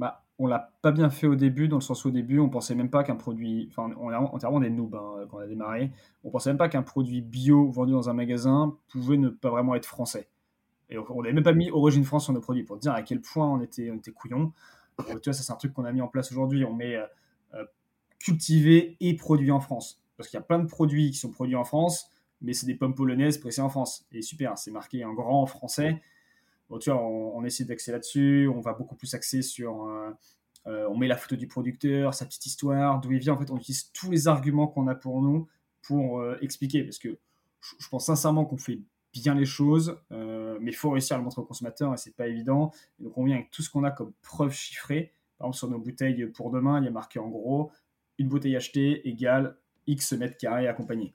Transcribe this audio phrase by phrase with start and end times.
[0.00, 2.48] Bah, on l'a pas bien fait au début, dans le sens où au début, on
[2.48, 5.46] pensait même pas qu'un produit, enfin, on était vraiment des noobs, hein, quand on a
[5.46, 5.92] démarré.
[6.24, 9.74] On pensait même pas qu'un produit bio vendu dans un magasin pouvait ne pas vraiment
[9.74, 10.30] être français.
[10.88, 13.20] Et on n'avait même pas mis origine France sur nos produits pour dire à quel
[13.20, 14.52] point on était, on était couillons.
[14.96, 16.64] Donc, tu vois, ça c'est un truc qu'on a mis en place aujourd'hui.
[16.64, 17.04] On met euh,
[17.52, 17.64] euh,
[18.18, 20.02] cultivé et produit en France.
[20.16, 22.10] Parce qu'il y a plein de produits qui sont produits en France,
[22.40, 24.06] mais c'est des pommes polonaises pressées en France.
[24.12, 26.00] Et super, c'est marqué en grand français.
[26.70, 28.48] On, essaie d'axer là-dessus.
[28.54, 29.84] On va beaucoup plus axer sur.
[29.86, 30.10] euh,
[30.66, 33.32] euh, on met la photo du producteur, sa petite histoire, d'où il vient.
[33.32, 35.48] En fait, on utilise tous les arguments qu'on a pour nous
[35.82, 36.84] pour euh, expliquer.
[36.84, 37.18] Parce que
[37.60, 38.80] je, pense sincèrement qu'on fait
[39.12, 42.28] bien les choses, mais il faut réussir à le montrer au consommateur et c'est pas
[42.28, 42.70] évident.
[43.00, 45.14] Et donc, on vient avec tout ce qu'on a comme preuve chiffrée.
[45.36, 47.72] Par exemple, sur nos bouteilles pour demain, il y a marqué en gros
[48.18, 49.56] une bouteille achetée égale
[49.86, 51.14] X mètres carrés accompagnés.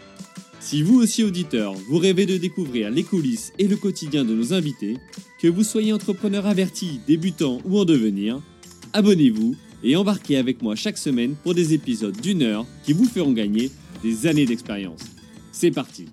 [0.61, 4.53] Si vous aussi auditeur, vous rêvez de découvrir les coulisses et le quotidien de nos
[4.53, 4.97] invités,
[5.39, 8.39] que vous soyez entrepreneur averti, débutant ou en devenir,
[8.93, 13.33] abonnez-vous et embarquez avec moi chaque semaine pour des épisodes d'une heure qui vous feront
[13.33, 13.71] gagner
[14.03, 15.01] des années d'expérience.
[15.51, 16.09] C'est parti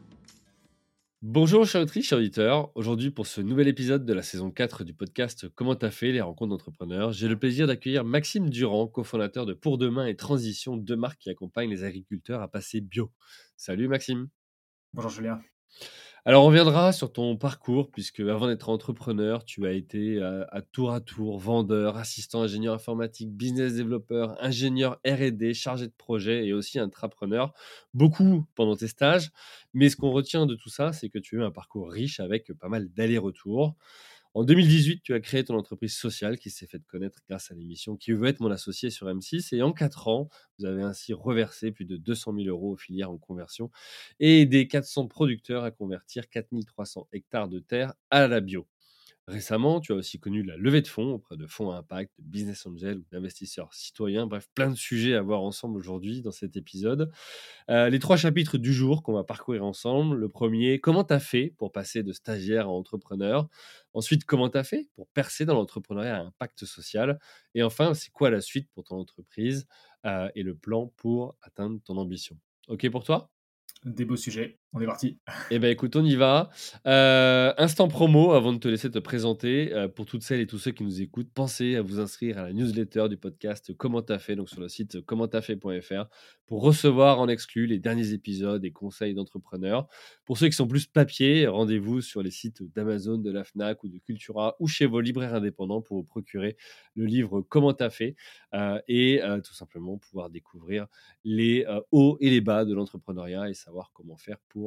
[1.21, 2.71] Bonjour chers auditrices, chers auditeurs.
[2.75, 6.23] Aujourd'hui pour ce nouvel épisode de la saison 4 du podcast Comment t'as fait les
[6.23, 10.97] rencontres d'entrepreneurs, j'ai le plaisir d'accueillir Maxime Durand, cofondateur de Pour Demain et Transition, deux
[10.97, 13.13] marques qui accompagnent les agriculteurs à passer bio.
[13.57, 14.29] Salut Maxime.
[14.93, 15.41] Bonjour Julien.
[16.25, 20.63] Alors on reviendra sur ton parcours puisque avant d'être entrepreneur, tu as été à, à
[20.63, 26.53] tour à tour vendeur, assistant ingénieur informatique, business développeur, ingénieur R&D, chargé de projet et
[26.53, 27.55] aussi intrapreneur,
[27.95, 29.31] beaucoup pendant tes stages.
[29.73, 32.21] Mais ce qu'on retient de tout ça, c'est que tu as eu un parcours riche
[32.21, 33.75] avec pas mal d'allers-retours.
[34.35, 37.97] En 2018, tu as créé ton entreprise sociale qui s'est fait connaître grâce à l'émission
[37.97, 39.55] Qui veut être mon associé sur M6.
[39.55, 40.29] Et en 4 ans,
[40.59, 43.71] vous avez ainsi reversé plus de 200 000 euros aux filières en conversion
[44.21, 48.67] et aidé 400 producteurs à convertir 4300 hectares de terre à la bio.
[49.29, 52.25] Récemment, tu as aussi connu la levée de fonds auprès de fonds à impact, de
[52.27, 54.27] business angels ou d'investisseurs citoyens.
[54.27, 57.13] Bref, plein de sujets à voir ensemble aujourd'hui dans cet épisode.
[57.69, 60.17] Euh, les trois chapitres du jour qu'on va parcourir ensemble.
[60.17, 63.47] Le premier, comment tu as fait pour passer de stagiaire à entrepreneur?
[63.93, 67.19] Ensuite, comment tu as fait pour percer dans l'entrepreneuriat à impact social?
[67.55, 69.67] Et enfin, c'est quoi la suite pour ton entreprise
[70.07, 72.39] euh, et le plan pour atteindre ton ambition?
[72.69, 73.31] OK pour toi?
[73.85, 74.59] Des beaux sujets.
[74.75, 75.19] On est parti.
[75.51, 76.51] eh ben écoute, on y va.
[76.87, 79.73] Euh, instant promo avant de te laisser te présenter.
[79.73, 82.43] euh, pour toutes celles et tous ceux qui nous écoutent, pensez à vous inscrire à
[82.43, 86.05] la newsletter du podcast Comment t'as fait, donc sur le site commenttafait.fr,
[86.47, 89.89] pour recevoir en exclu les derniers épisodes et conseils d'entrepreneurs.
[90.27, 93.89] Pour ceux qui sont plus papier, rendez-vous sur les sites d'Amazon, de la Fnac ou
[93.89, 96.59] de Cultura ou chez vos libraires indépendants pour vous procurer
[96.95, 98.17] le livre Comment t'as fait
[98.53, 100.89] euh, et euh, tout simplement pouvoir découvrir
[101.25, 104.58] les hauts et les bas de l'entrepreneuriat et savoir comment faire pour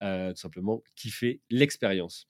[0.00, 2.26] tout simplement kiffer l'expérience.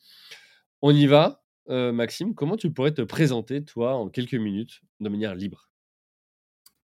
[0.82, 1.42] On y va.
[1.69, 5.70] Maxime, comment tu pourrais te présenter, toi, en quelques minutes, de manière libre?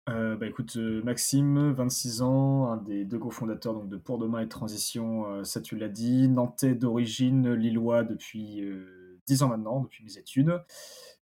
[0.06, 5.44] Bah écoute, Maxime, 26 ans, un des deux cofondateurs donc, de Pour Demain et Transition,
[5.44, 10.62] ça tu l'as dit, nantais d'origine, lillois depuis euh, 10 ans maintenant, depuis mes études.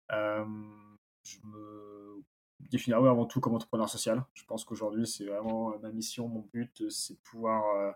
[0.09, 2.23] Je me
[2.59, 4.25] définirais avant tout comme entrepreneur social.
[4.33, 7.95] Je pense qu'aujourd'hui, c'est vraiment ma mission, mon but, c'est de pouvoir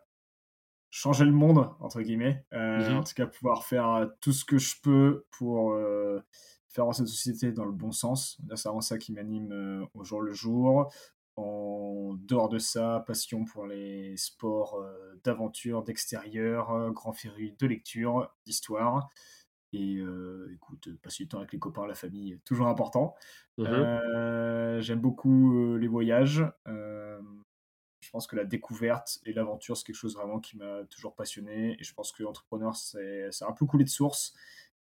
[0.90, 2.46] changer le monde, entre guillemets.
[2.54, 2.98] Euh, Mhm.
[2.98, 6.22] En tout cas, pouvoir faire euh, tout ce que je peux pour euh,
[6.70, 8.40] faire avancer notre société dans le bon sens.
[8.56, 10.92] C'est vraiment ça qui m'anime euh, au jour le jour.
[11.36, 14.84] En dehors de ça, passion pour les sports
[15.24, 19.10] d'aventure, d'extérieur, grand féru de lecture, d'histoire.
[19.72, 20.00] Et
[20.52, 23.14] écoute, passer du temps avec les copains, la famille, toujours important.
[23.60, 24.80] Mhm.
[24.82, 26.44] J'aime beaucoup les voyages.
[28.08, 31.76] Je pense que la découverte et l'aventure, c'est quelque chose vraiment qui m'a toujours passionné.
[31.78, 34.34] Et je pense que l'entrepreneur, c'est un peu coulé de source.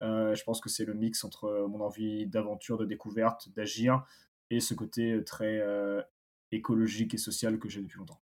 [0.02, 4.02] Euh, je pense que c'est le mix entre mon envie d'aventure, de découverte, d'agir,
[4.50, 6.02] et ce côté très euh,
[6.50, 8.20] écologique et social que j'ai depuis longtemps.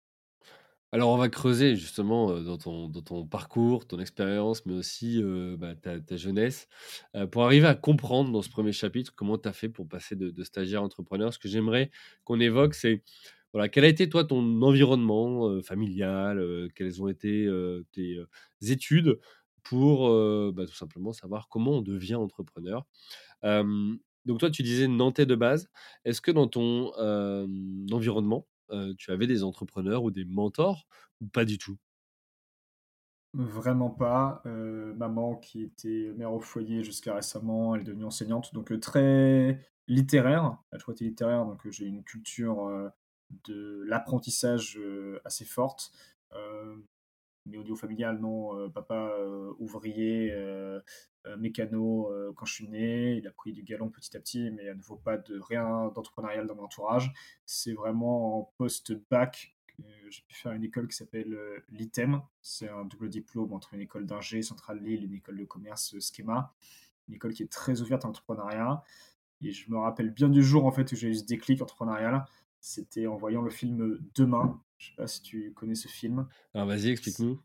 [0.92, 5.20] Alors, on va creuser justement euh, dans ton, dans ton parcours, ton expérience, mais aussi
[5.58, 6.68] bah, ta, jeunesse,
[7.32, 10.30] pour arriver à comprendre dans ce premier chapitre comment tu as fait pour passer de,
[10.30, 11.34] de stagiaire à entrepreneur.
[11.34, 11.90] Ce que j'aimerais
[12.22, 13.02] qu'on évoque, c'est
[13.54, 17.48] voilà, quel a été toi ton environnement familial, quelles ont été
[17.92, 18.18] tes
[18.70, 19.18] études
[19.62, 20.10] pour
[20.52, 22.84] bah, tout simplement savoir comment on devient entrepreneur?
[23.42, 25.68] Donc toi, tu disais nantais de base.
[26.04, 26.92] Est-ce que dans ton
[27.92, 28.46] environnement,
[28.98, 30.86] tu avais des entrepreneurs ou des mentors
[31.20, 31.78] ou pas du tout?
[33.36, 34.42] Vraiment pas.
[34.44, 40.58] maman qui était mère au foyer jusqu'à récemment, elle est devenue enseignante, donc très littéraire.
[40.70, 42.92] Elle a toujours été littéraire, donc j'ai une culture
[43.44, 44.78] de l'apprentissage
[45.24, 45.92] assez forte.
[47.46, 48.70] mais au niveau familial, non.
[48.70, 49.16] papa
[49.58, 50.34] ouvrier,
[51.38, 54.74] mécano quand je suis né, il a pris du galon petit à petit, mais à
[54.74, 57.12] nouveau pas de rien d'entrepreneurial dans mon entourage.
[57.46, 59.54] C'est vraiment en post-bac
[60.08, 62.22] j'ai pu faire une école qui s'appelle euh, l'ITEM.
[62.42, 66.00] C'est un double diplôme entre une école d'ingé, Centrale Lille, une école de commerce, euh,
[66.00, 66.54] Schema.
[67.08, 68.82] Une école qui est très ouverte à l'entrepreneuriat.
[69.42, 72.24] Et je me rappelle bien du jour en fait où j'ai eu ce déclic entrepreneurial.
[72.66, 74.58] C'était en voyant le film Demain.
[74.78, 76.26] Je sais pas si tu connais ce film.
[76.54, 77.38] Alors vas-y, explique-nous.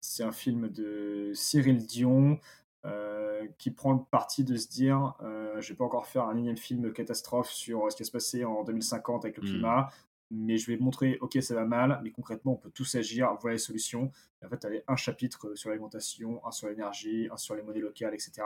[0.00, 2.40] C'est un film de Cyril Dion
[2.84, 6.36] euh, qui prend le parti de se dire euh, je vais pas encore faire un
[6.36, 9.46] énième film catastrophe sur ce qui va se passer en 2050 avec le hmm.
[9.46, 9.90] climat
[10.30, 13.54] mais je vais montrer, ok, ça va mal, mais concrètement, on peut tous agir, voilà
[13.54, 14.10] les solutions.
[14.44, 17.78] en fait, tu avais un chapitre sur l'alimentation, un sur l'énergie, un sur les monnaies
[17.78, 18.42] locales, etc.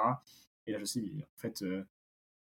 [0.67, 1.83] Et là, je me suis dit, en fait, euh,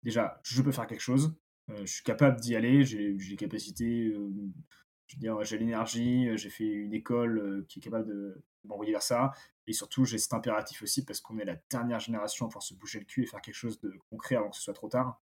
[0.02, 1.34] déjà, je peux faire quelque chose, euh,
[1.68, 4.30] je suis capable d'y aller, j'ai les capacités, euh,
[5.06, 9.32] je j'ai l'énergie, j'ai fait une école qui est capable de m'envoyer vers ça.
[9.66, 12.74] Et surtout, j'ai cet impératif aussi parce qu'on est la dernière génération à pouvoir se
[12.74, 15.20] bouger le cul et faire quelque chose de concret avant que ce soit trop tard.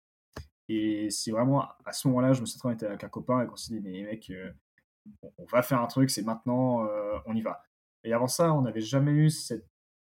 [0.68, 3.56] Et c'est vraiment à ce moment-là, je me suis retrouvé avec un copain et on
[3.56, 4.52] s'est dit, mais mec, euh,
[5.38, 7.64] on va faire un truc, c'est maintenant, euh, on y va.
[8.04, 9.30] Et avant ça, on n'avait jamais eu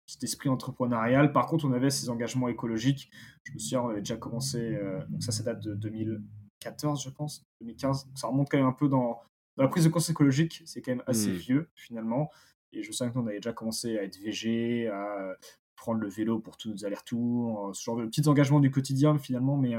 [0.10, 1.32] cet esprit entrepreneurial.
[1.32, 3.12] Par contre, on avait ces engagements écologiques.
[3.44, 7.10] Je me souviens, on avait déjà commencé, euh, donc ça, ça date de 2014, je
[7.12, 8.08] pense, 2015.
[8.16, 9.22] ça remonte quand même un peu dans,
[9.58, 10.64] la prise de conscience écologique.
[10.66, 11.36] C'est quand même assez mmh.
[11.36, 12.32] vieux, finalement.
[12.74, 15.36] Et je sais que nous, on avait déjà commencé à être VG, à
[15.76, 19.58] prendre le vélo pour tous nos allers-retours, ce genre de petits engagements du quotidien, finalement,
[19.58, 19.76] mais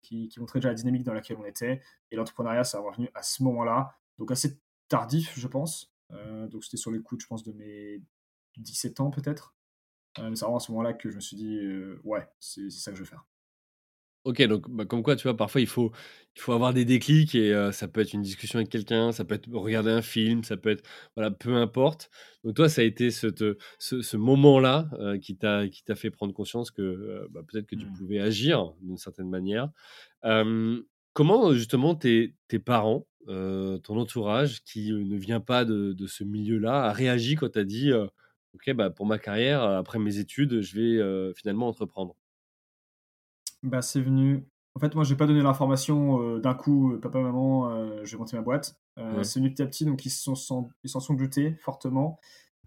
[0.00, 1.82] qui, montrait déjà la dynamique dans laquelle on était.
[2.10, 4.58] Et l'entrepreneuriat, ça a revenu à ce moment-là, donc assez
[4.88, 5.92] tardif, je pense.
[6.10, 8.00] Euh, donc c'était sur les coups, je pense, de mes
[8.58, 9.54] 17 ans peut-être.
[10.18, 12.70] Euh, mais c'est vraiment à ce moment-là que je me suis dit, euh, ouais, c'est
[12.70, 13.24] ça que je veux faire.
[14.24, 15.90] Ok, donc bah, comme quoi, tu vois, parfois il faut,
[16.36, 19.34] il faut avoir des déclics et ça peut être une discussion avec quelqu'un, ça peut
[19.34, 22.08] être regarder un film, ça peut être, voilà, peu importe.
[22.44, 23.26] Donc toi, ça a été ce,
[23.80, 24.88] ce, moment-là
[25.20, 27.92] qui t'a qui t'a fait prendre conscience que bah, peut-être que tu mmh.
[27.94, 29.70] pouvais agir d'une certaine manière.
[31.12, 36.84] comment justement tes, tes parents, ton entourage qui ne vient pas de, de ce milieu-là,
[36.84, 37.90] a réagi quand tu as dit,
[38.54, 42.16] ok, bah, pour ma carrière, après mes études, je vais finalement entreprendre
[43.62, 44.44] bah, c'est venu
[44.74, 48.42] en fait, moi, j'ai pas donné l'information, d'un coup, «Papa, maman, je vais monter ma
[48.42, 48.74] boîte».
[49.22, 52.18] c'est venu petit à petit, donc ils s'en sont ils sont doutés fortement,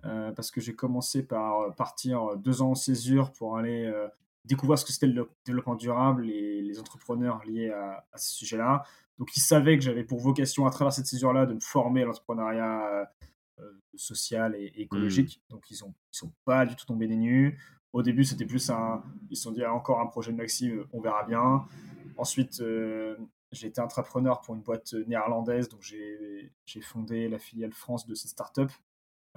[0.03, 3.91] parce que j'ai commencé par, partir, deux ans en césure pour aller,
[4.45, 8.83] découvrir ce que c'était le développement durable et les entrepreneurs liés à à ce sujet-là.
[9.17, 12.05] Donc ils savaient que j'avais pour vocation, à travers cette césure-là, de me former à
[12.05, 13.11] l'entrepreneuriat,
[13.95, 15.41] social et écologique.
[15.49, 15.53] Mmh.
[15.53, 17.57] Donc ils ont ils sont pas du tout tombés des nues.
[17.95, 19.01] Au début, c'était plus un.
[19.29, 21.65] Ils se sont dit, ah, encore un projet de Maxi, euh, on verra bien.
[22.17, 23.15] Ensuite, euh,
[23.53, 28.31] j'ai été entrepreneur pour une boîte néerlandaise, donc j'ai fondé la filiale France de cette
[28.31, 28.69] startup.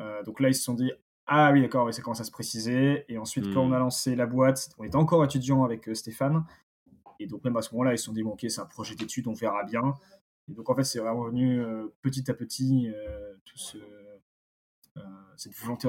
[0.00, 0.90] Euh, donc là, ils se sont dit,
[1.26, 3.04] ah oui, d'accord, ça commence à se préciser.
[3.08, 3.82] Et ensuite, quand on a hmm.
[3.82, 6.44] lancé la boîte, on était encore étudiant avec Stéphane.
[7.20, 8.96] Et donc, même à ce moment-là, ils se sont dit, bon, ok, c'est un projet
[8.96, 9.94] d'étude, on verra bien.
[10.50, 11.62] Et donc, en fait, c'est vraiment venu
[12.02, 12.90] petit à petit,
[13.44, 13.58] tout
[15.38, 15.88] cette volonté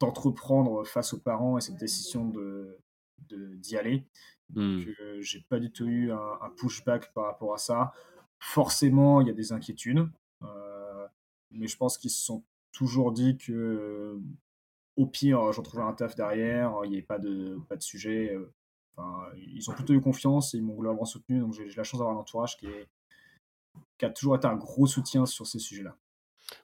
[0.00, 2.78] d'entreprendre face aux parents et cette décision de
[3.28, 4.04] d'y aller.
[4.54, 4.84] Mmh.
[5.00, 7.92] euh, j'ai pas du tout eu un, pushback par rapport à ça.
[8.38, 10.08] Forcément, il y a des inquiétudes,
[10.42, 11.06] euh,
[11.50, 14.20] mais je pense qu'ils se sont toujours dit que, euh,
[14.96, 18.36] au pire, j'en trouverai un taf derrière, il n'y avait pas de, pas de sujet.
[18.96, 21.98] Enfin, ils ont plutôt eu confiance et ils m'ont globalement soutenu, donc j'ai la chance
[21.98, 22.88] d'avoir un entourage qui, est,
[23.98, 25.96] qui a toujours été un gros soutien sur ces sujets-là.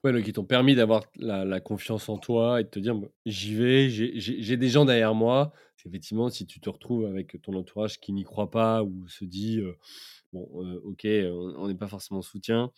[0.04, 2.96] Ouais, ils t'ont permis d'avoir la, confiance en toi et de te dire
[3.26, 5.52] j'y vais, j'ai des gens derrière moi.
[5.84, 9.60] Effectivement, si tu te retrouves avec ton entourage qui n'y croit pas ou se dit
[10.32, 10.48] bon,
[10.84, 12.70] ok, on n'est pas forcément soutien,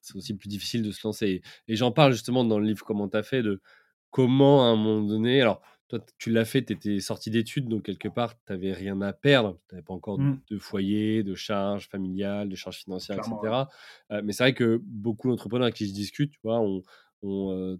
[0.00, 1.42] c'est aussi plus difficile de se lancer.
[1.68, 3.60] Et, j'en parle justement dans le livre Comment t'as fait de
[4.10, 5.42] comment à un moment donné,
[5.88, 9.12] toi, tu l'as fait, tu étais sorti d'études, donc quelque part, tu n'avais rien à
[9.12, 9.58] perdre.
[9.68, 10.40] Tu n'avais pas encore mmh.
[10.50, 13.64] de foyer, de charges familiales, de charges financières, etc.
[14.10, 16.82] Euh, mais c'est vrai que beaucoup d'entrepreneurs avec qui je discute, tu vois, ont,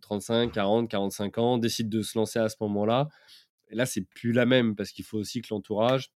[0.00, 3.08] 35, 40, 45 ans, décident de se lancer à ce moment-là.
[3.68, 6.12] Et là, c'est plus la même parce qu'il faut aussi que l'entourage,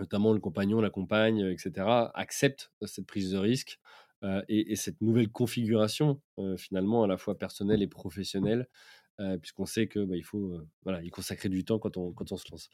[0.00, 3.78] notamment le compagnon, la compagne, etc., accepte cette prise de risque
[4.24, 6.20] euh, et, cette nouvelle configuration,
[6.56, 8.66] finalement, à la fois personnelle et professionnelle,
[9.40, 12.36] puisqu'on sait que bah, il faut voilà, y consacrer du temps quand on, quand on
[12.36, 12.68] se lance.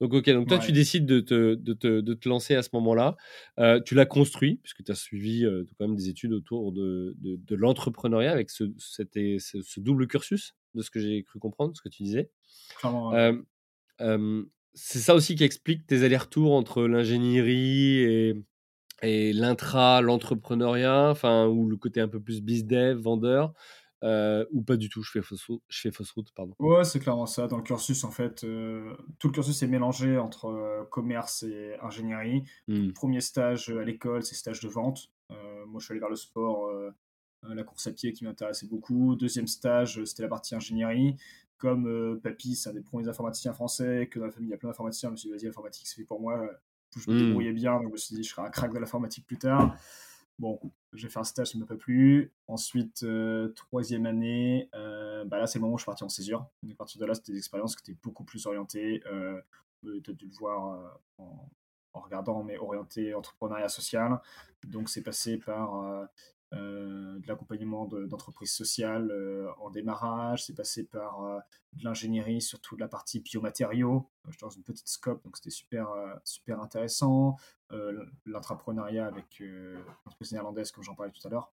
[0.00, 0.66] Donc, ok, donc toi, Ouais.
[0.66, 3.16] tu décides de te, de te, de te lancer à ce moment-là.
[3.84, 5.44] tu l'as construit, puisque tu as suivi
[5.78, 9.02] quand même des études autour de, de, de l'entrepreneuriat avec ce, ce,
[9.62, 12.30] ce double cursus, de ce que j'ai cru comprendre, ce que tu disais.
[12.84, 13.42] Euh,
[14.00, 18.34] euh, c'est ça aussi qui explique tes allers-retours entre l'ingénierie et,
[19.02, 23.52] et l'intra, l'entrepreneuriat, enfin, ou le côté un peu plus biz-dev, vendeur, euh,
[24.02, 26.54] ou pas du tout, je fais fausse route, je fais fausse route pardon.
[26.58, 27.46] Ouais, c'est clairement ça.
[27.48, 31.76] Dans le cursus, en fait, euh, tout le cursus est mélangé entre euh, commerce et
[31.82, 32.44] ingénierie.
[32.68, 32.92] Hmm.
[32.92, 35.10] Premier stage à l'école, c'est stage de vente.
[35.32, 36.90] Euh, moi, je suis allé vers le sport, euh,
[37.44, 39.16] euh, la course à pied qui m'intéressait beaucoup.
[39.16, 41.16] Deuxième stage, euh, c'était la partie ingénierie.
[41.58, 44.54] Comme euh, papy, c'est un des premiers informaticiens français, que dans la famille, il y
[44.54, 46.48] a plein d'informaticiens, je me suis dit, vas-y, l'informatique, c'est fait pour moi.
[46.96, 47.18] Je me Hmm.
[47.18, 49.74] débrouillais bien, donc je me suis dit, je serai un crack de l'informatique plus tard.
[50.38, 50.60] Bon,
[50.92, 52.32] j'ai fait un stage, ça ne m'a pas plu.
[52.46, 56.10] Ensuite, euh, troisième année, euh, bah là, c'est le moment où je suis parti en
[56.10, 56.46] césure.
[56.62, 59.40] Donc, à partir de là, c'était des expériences qui étaient beaucoup plus orientées, euh,
[59.82, 60.88] tu as dû le voir euh,
[61.18, 61.48] en,
[61.94, 64.20] en regardant, mais orientées entrepreneuriat social.
[64.66, 66.08] Donc, c'est passé par
[66.52, 71.38] euh, de l'accompagnement de- d'entreprises sociales euh, en démarrage, c'est passé par euh,
[71.74, 74.08] de l'ingénierie, surtout de la partie biomatériaux.
[74.30, 75.88] J'étais dans une petite scope, donc c'était super,
[76.24, 77.36] super intéressant.
[78.24, 79.42] L'entrepreneuriat avec
[80.04, 81.52] l'entreprise néerlandaise, comme j'en parlais tout à l'heure.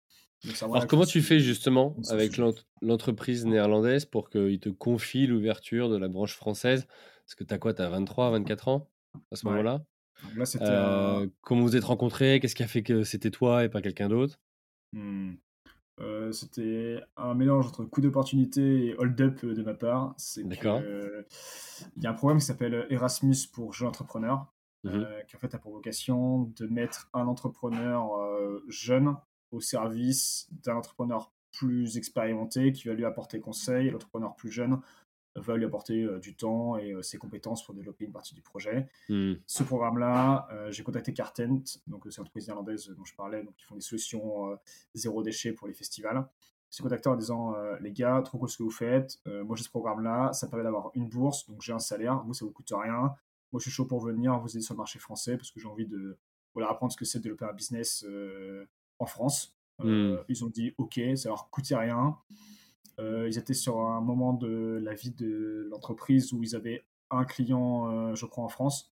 [0.62, 5.96] Alors, comment tu fais justement avec l'ent- l'entreprise néerlandaise pour qu'il te confie l'ouverture de
[5.96, 6.86] la branche française?
[7.24, 7.74] Parce que tu as quoi?
[7.74, 8.88] Tu as 23, 24 ans
[9.32, 9.52] à ce Ouais.
[9.52, 9.84] moment-là?
[10.36, 11.26] Là, Euh.
[11.42, 12.38] Comment vous êtes rencontrés?
[12.40, 14.38] Qu'est-ce qui a fait que c'était toi et pas quelqu'un d'autre?
[14.96, 15.34] Hmm.
[16.00, 20.14] Euh, c'était un mélange entre coup d'opportunité et hold-up euh, de ma part.
[20.18, 20.80] C'est D'accord.
[21.96, 24.52] il y a un programme qui s'appelle Erasmus pour jeunes entrepreneurs,
[24.84, 24.92] Mhm.
[25.04, 29.16] euh, qui en fait a pour vocation de mettre un entrepreneur euh, jeune
[29.50, 33.90] au service d'un entrepreneur plus expérimenté qui va lui apporter conseil.
[33.90, 34.78] L'entrepreneur plus jeune
[35.36, 38.42] va lui apporter euh, du temps et euh, ses compétences pour développer une partie du
[38.42, 38.88] projet.
[39.08, 39.34] Hmm.
[39.46, 41.40] Ce programme-là, euh, j'ai contacté Cartent,
[41.86, 44.58] donc c'est l'entreprise néerlandaise dont je parlais, donc ils font des solutions
[44.94, 46.26] zéro déchet pour les festivals.
[46.70, 49.18] J'ai contacté en disant euh, les gars, trop cool ce que vous faites.
[49.26, 52.22] Euh, moi j'ai ce programme-là, ça me permet d'avoir une bourse, donc j'ai un salaire.
[52.24, 53.14] Vous ça vous coûte rien.
[53.52, 55.68] Moi je suis chaud pour venir vous aider sur le marché français parce que j'ai
[55.68, 56.18] envie de
[56.54, 58.66] voilà, apprendre ce que c'est de développer un business euh,
[58.98, 59.56] en France.
[59.84, 62.16] Euh, Ils ont dit ok, ça leur coûtait rien.
[62.98, 67.24] Euh, ils étaient sur un moment de la vie de l'entreprise où ils avaient un
[67.24, 68.92] client, euh, je crois, en France.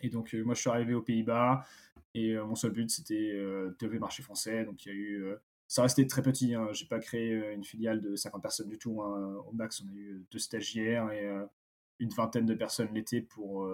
[0.00, 1.64] Et donc, euh, moi, je suis arrivé aux Pays-Bas
[2.14, 4.64] et mon seul but, c'était de développer le marché français.
[4.64, 5.34] Donc, il y a eu.
[5.68, 6.54] ça restait très petit.
[6.54, 6.68] Hein.
[6.72, 9.00] J'ai pas créé une filiale de 50 personnes du tout.
[9.02, 9.42] hein.
[9.48, 11.26] Au max, on a eu deux stagiaires et
[12.00, 13.66] une vingtaine de personnes l'été pour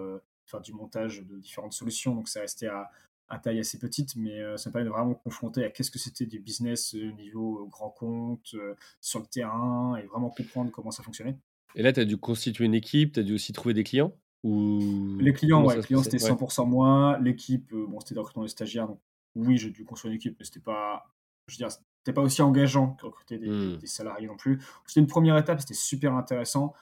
[0.47, 2.15] faire du montage de différentes solutions.
[2.15, 2.91] Donc, ça restait à,
[3.29, 5.99] à taille assez petite, mais euh, ça me permet de vraiment confronter à qu'est-ce que
[5.99, 10.91] c'était du business au niveau grand compte, euh, sur le terrain, et vraiment comprendre comment
[10.91, 11.37] ça fonctionnait.
[11.75, 14.13] Et là, tu as dû constituer une équipe, tu as dû aussi trouver des clients
[14.45, 16.31] Ou Les clients, ouais, se clients c'était Ouais.
[16.31, 17.19] 100% moi.
[17.21, 18.87] L'équipe, euh, bon, c'était des recrutements de stagiaires.
[18.89, 19.01] Donc,
[19.35, 21.07] oui, j'ai dû construire une équipe, mais c'était pas,
[21.47, 23.77] je veux dire, c'était pas aussi engageant que recruter des, Hmm.
[23.77, 24.61] des salariés non plus.
[24.87, 26.73] C'était une première étape, c'était super intéressant.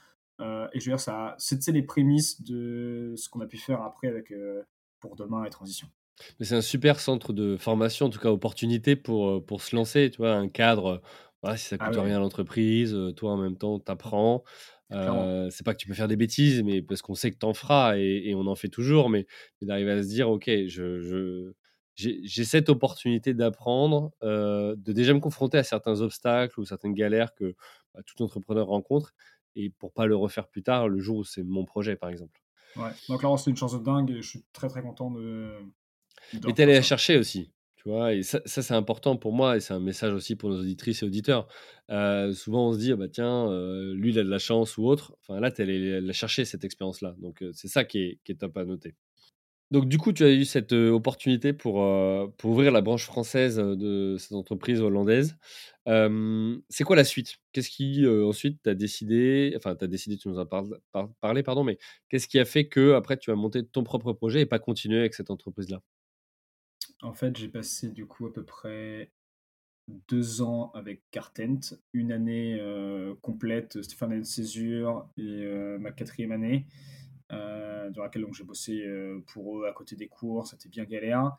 [0.40, 3.82] Euh, et je veux dire, ça, c'était les prémices de ce qu'on a pu faire
[3.82, 4.62] après avec euh,
[5.00, 5.88] pour demain et transition.
[6.40, 9.76] Mais c'est un super centre de formation, en tout cas opportunité pour, euh, pour se
[9.76, 10.98] lancer, tu vois, un cadre, euh,
[11.42, 12.02] voilà, si ça Ah coûte ouais.
[12.02, 14.42] rien à l'entreprise, euh, toi en même temps, t'apprends.
[14.92, 17.54] Euh, c'est pas que tu peux faire des bêtises, mais parce qu'on sait que t'en
[17.54, 19.26] feras et, et on en fait toujours, mais,
[19.60, 21.52] mais d'arriver à se dire, ok, je, je,
[21.94, 27.34] j'ai, cette opportunité d'apprendre, euh, de déjà me confronter à certains obstacles ou certaines galères
[27.34, 27.54] que
[27.94, 29.12] bah, tout entrepreneur rencontre,
[29.56, 32.40] et pour pas le refaire plus tard, le jour où c'est mon projet, par exemple.
[32.76, 32.90] Ouais.
[33.08, 35.58] Donc là, c'était une chance de dingue et je suis très très content de.
[36.46, 39.56] Mais t'es allé la chercher aussi, tu vois, et ça, ça, c'est important pour moi
[39.56, 41.46] et c'est un message aussi pour nos auditrices et auditeurs.
[41.90, 44.76] Euh, souvent, on se dit, ah bah tiens, euh, lui, il a de la chance
[44.78, 45.16] ou autre.
[45.20, 47.14] Enfin, là, t'es allé la chercher, cette expérience-là.
[47.18, 48.94] Donc, euh, c'est ça qui est, qui est top à noter.
[49.72, 51.84] Donc, du coup, tu as eu cette opportunité pour,
[52.36, 55.36] pour ouvrir la branche française de cette entreprise hollandaise.
[56.68, 57.36] C'est quoi la suite?
[57.52, 61.42] Qu'est-ce qui, ensuite, t'as décidé, enfin, t'as décidé, tu nous en as par- par- parlé,
[61.42, 61.78] pardon, mais
[62.08, 65.00] qu'est-ce qui a fait que, après, tu as monté ton propre projet et pas continuer
[65.00, 65.82] avec cette entreprise-là?
[67.02, 69.10] En fait, j'ai passé du coup à peu près
[70.08, 76.32] deux ans avec Cartent, une année euh, complète, Stéphane de césure et euh, ma quatrième
[76.32, 76.66] année,
[77.32, 81.36] euh, dans laquelle j'ai bossé euh, pour eux à côté des cours, c'était bien galère.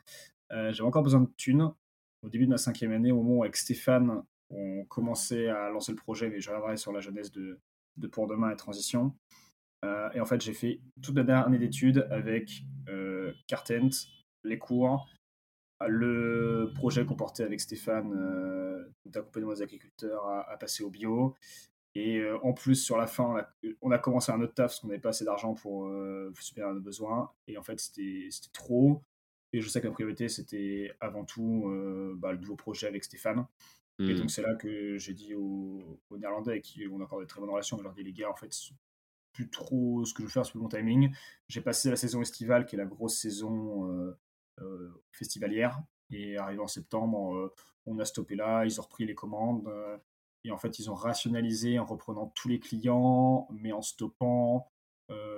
[0.50, 1.74] J'avais encore besoin de thunes
[2.22, 5.92] au début de ma cinquième année, au moment où avec Stéphane, on commençait à lancer
[5.92, 7.60] le projet, mais je reviendrai sur la jeunesse de,
[7.98, 9.14] de Pour Demain et Transition.
[9.84, 12.64] Et en fait, j'ai fait toute la dernière année d'études avec
[13.48, 13.74] Cartent,
[14.46, 15.10] les cours,
[15.86, 21.36] le projet qu'on portait avec Stéphane euh, d'accompagnement des agriculteurs à, à passer au bio.
[21.96, 23.50] Et en plus, sur la fin, on a,
[23.82, 25.92] on a, commencé un autre taf parce qu'on n'avait pas assez d'argent pour
[26.40, 27.32] subir nos besoins.
[27.48, 29.02] Et en fait, c'était trop.
[29.52, 31.64] Et je sais que la priorité, c'était avant tout
[32.18, 33.48] bah, le nouveau projet avec Stéphane.
[34.00, 34.30] Et donc, mmh.
[34.30, 37.50] c'est là que j'ai dit aux, Néerlandais, avec qui on a encore de très bonnes
[37.50, 38.52] relations, je leur dis, les gars, en fait,
[39.34, 41.12] plus trop ce que je veux faire, c'est plus mon timing.
[41.48, 44.18] J'ai passé la saison estivale, qui est la grosse saison euh, euh,
[45.12, 45.82] festivalière.
[46.12, 47.54] Et arrivé en septembre, euh,
[47.86, 49.70] on a stoppé là, ils ont repris les commandes.
[50.44, 54.72] et en fait, ils ont rationalisé en reprenant tous les clients, mais en stoppant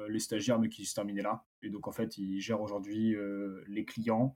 [0.09, 1.45] les stagiaires, mais qui se terminaient là.
[1.61, 3.15] Et donc, en fait, ils gèrent aujourd'hui
[3.67, 4.35] les clients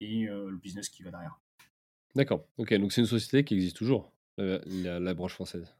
[0.00, 1.40] et le business qui va derrière.
[2.14, 2.46] D'accord.
[2.58, 5.74] Ok, donc c'est une société qui existe toujours, la, branche française.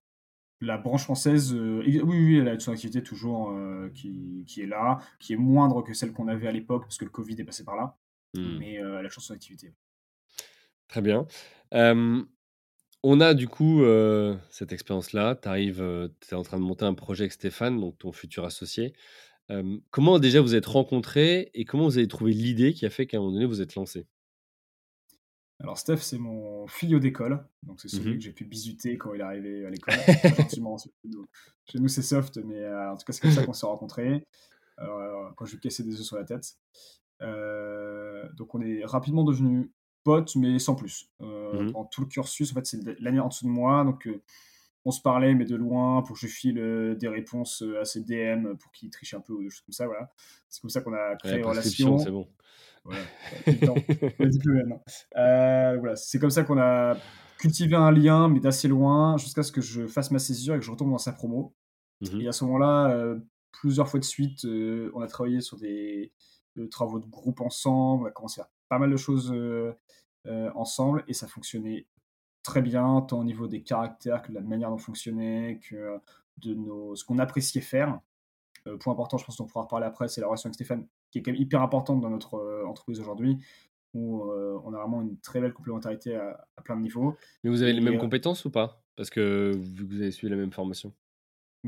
[0.61, 3.57] La branche française, oui, oui, elle a son activité toujours
[3.95, 7.05] qui, qui, est là, qui est moindre que celle qu'on avait à l'époque parce que
[7.05, 7.97] le Covid est passé par là,
[8.35, 8.59] mmh.
[8.59, 9.75] mais elle a toujours son activité.
[10.89, 11.27] Très bien.
[11.73, 13.83] on a du coup
[14.51, 15.37] cette expérience-là.
[15.37, 18.45] Tu arrives, tu es en train de monter un projet avec Stéphane, donc ton futur
[18.45, 18.95] associé.
[19.91, 23.19] comment déjà vous êtes rencontrés et comment vous avez trouvé l'idée qui a fait qu'à
[23.19, 24.07] un moment donné vous êtes lancé
[25.61, 29.13] alors Steph, c'est mon filiau d'école, donc c'est celui mmh que j'ai pu bisuter quand
[29.15, 29.95] il est arrivé à l'école.
[31.65, 34.25] chez nous, c'est soft, mais euh, en tout cas c'est comme ça qu'on s'est rencontrés,
[34.79, 36.57] euh, quand je lui cassais des œufs sur la tête.
[37.23, 39.71] Euh, donc on est rapidement devenus
[40.05, 41.11] potes, mais sans plus.
[41.21, 44.09] Mmh Pendant tout le cursus, en fait c'est l'année en dessous de moi, donc
[44.85, 48.55] on se parlait, mais de loin, pour que je file des réponses à ses DM,
[48.55, 49.87] pour qu'il triche un peu ou des choses comme ça.
[49.87, 50.11] Voilà.
[50.49, 51.99] C'est comme ça qu'on a créé une relation.
[51.99, 52.27] C'est bon.
[55.17, 56.97] Euh, voilà, c'est comme ça qu'on a
[57.39, 60.65] cultivé un lien, mais d'assez loin, jusqu'à ce que je fasse ma césure et que
[60.65, 61.55] je retourne dans sa promo.
[62.01, 62.21] Mhm.
[62.21, 63.19] Et à ce moment-là, euh,
[63.53, 66.13] plusieurs fois de suite, euh, on a travaillé sur des
[66.67, 69.35] travaux de groupe ensemble, on a commencé à faire pas mal de choses
[70.55, 71.87] ensemble, et ça fonctionnait
[72.43, 75.99] très bien, tant au niveau des caractères que de la manière dont on fonctionnait, que
[76.39, 77.99] de nos, ce qu'on appréciait faire.
[78.81, 81.23] point important, je pense qu'on pourra reparler après, c'est la relation avec Stéphane qui est
[81.23, 83.39] quand même hyper importante dans notre euh, entreprise aujourd'hui,
[83.95, 87.17] où euh, on a vraiment une très belle complémentarité à, plein de niveaux.
[87.43, 88.83] Mais vous avez les mêmes euh, compétences ou pas?
[88.97, 90.93] Parce que vous avez suivi la même formation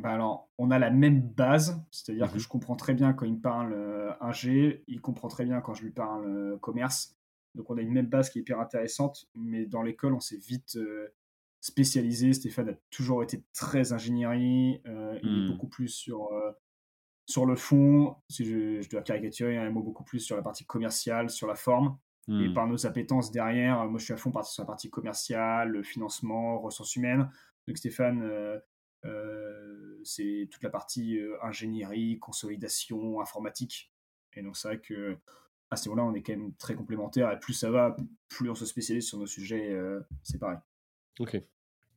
[0.00, 3.26] bah alors, on a la même base, c'est-à-dire que mmh je comprends très bien quand
[3.26, 7.16] il me parle un G, il comprend très bien quand je lui parle commerce.
[7.54, 10.38] Donc on a une même base qui est hyper intéressante, mais dans l'école, on s'est
[10.38, 10.78] vite
[11.60, 12.32] spécialisé.
[12.32, 15.48] Stéphane a toujours été très ingénierie, il est mmh.
[15.48, 16.30] beaucoup plus sur
[17.30, 21.30] sur le fond, si je, dois caricaturer, un mot beaucoup plus sur la partie commerciale,
[21.30, 21.96] sur la forme.
[22.28, 22.54] Et hmm.
[22.54, 26.60] par nos appétences derrière, moi je suis à fond sur la partie commerciale, le financement,
[26.60, 27.30] ressources humaines.
[27.66, 28.60] Donc Stéphane, euh, euh,
[30.04, 33.92] c'est toute la partie euh, ingénierie, consolidation, informatique.
[34.34, 35.16] Et donc c'est vrai que
[35.70, 37.30] à ce niveau-là, on est quand même très complémentaires.
[37.30, 37.96] Et plus ça va,
[38.28, 39.76] plus on se spécialise sur nos sujets.
[40.24, 40.58] c'est pareil.
[41.20, 41.40] Ok.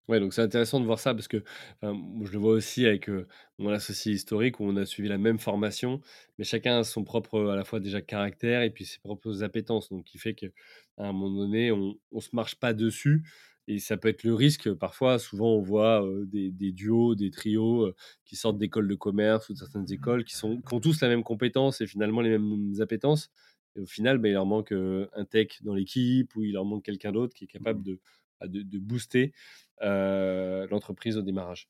[0.10, 1.44] Ouais, donc c'est intéressant de voir ça parce que
[1.82, 3.10] je le vois aussi avec
[3.58, 6.02] mon associé historique où on a suivi la même formation,
[6.38, 9.90] mais chacun a son propre à la fois déjà caractère et puis ses propres appétences.
[9.90, 10.50] Donc, qui fait qu'à
[10.98, 13.24] un moment donné, on ne se marche pas dessus.
[13.68, 14.74] Et ça peut être le risque.
[14.74, 17.94] Parfois, souvent, on voit des, duos, des trios
[18.26, 21.08] qui sortent d'écoles de commerce ou de certaines écoles qui, sont, qui ont tous la
[21.08, 23.32] même compétence et finalement les mêmes appétences.
[23.76, 26.84] Et au final, ben, il leur manque un tech dans l'équipe ou il leur manque
[26.84, 27.84] quelqu'un d'autre qui est capable mmh.
[27.84, 28.00] de,
[28.40, 29.34] bah, de, de booster
[29.82, 31.70] l'entreprise au démarrage.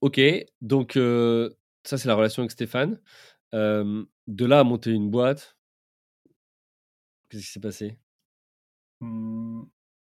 [0.00, 0.20] ok,
[0.60, 3.00] donc ça c'est la relation avec Stéphane.
[3.52, 5.56] de là à monter une boîte,
[7.28, 7.98] qu'est-ce qui s'est passé?
[9.00, 9.62] Mmh,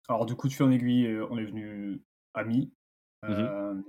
[0.09, 2.03] Alors du coup, de fil en aiguille, on est venu
[2.35, 2.73] amis.
[3.27, 3.83] Mmh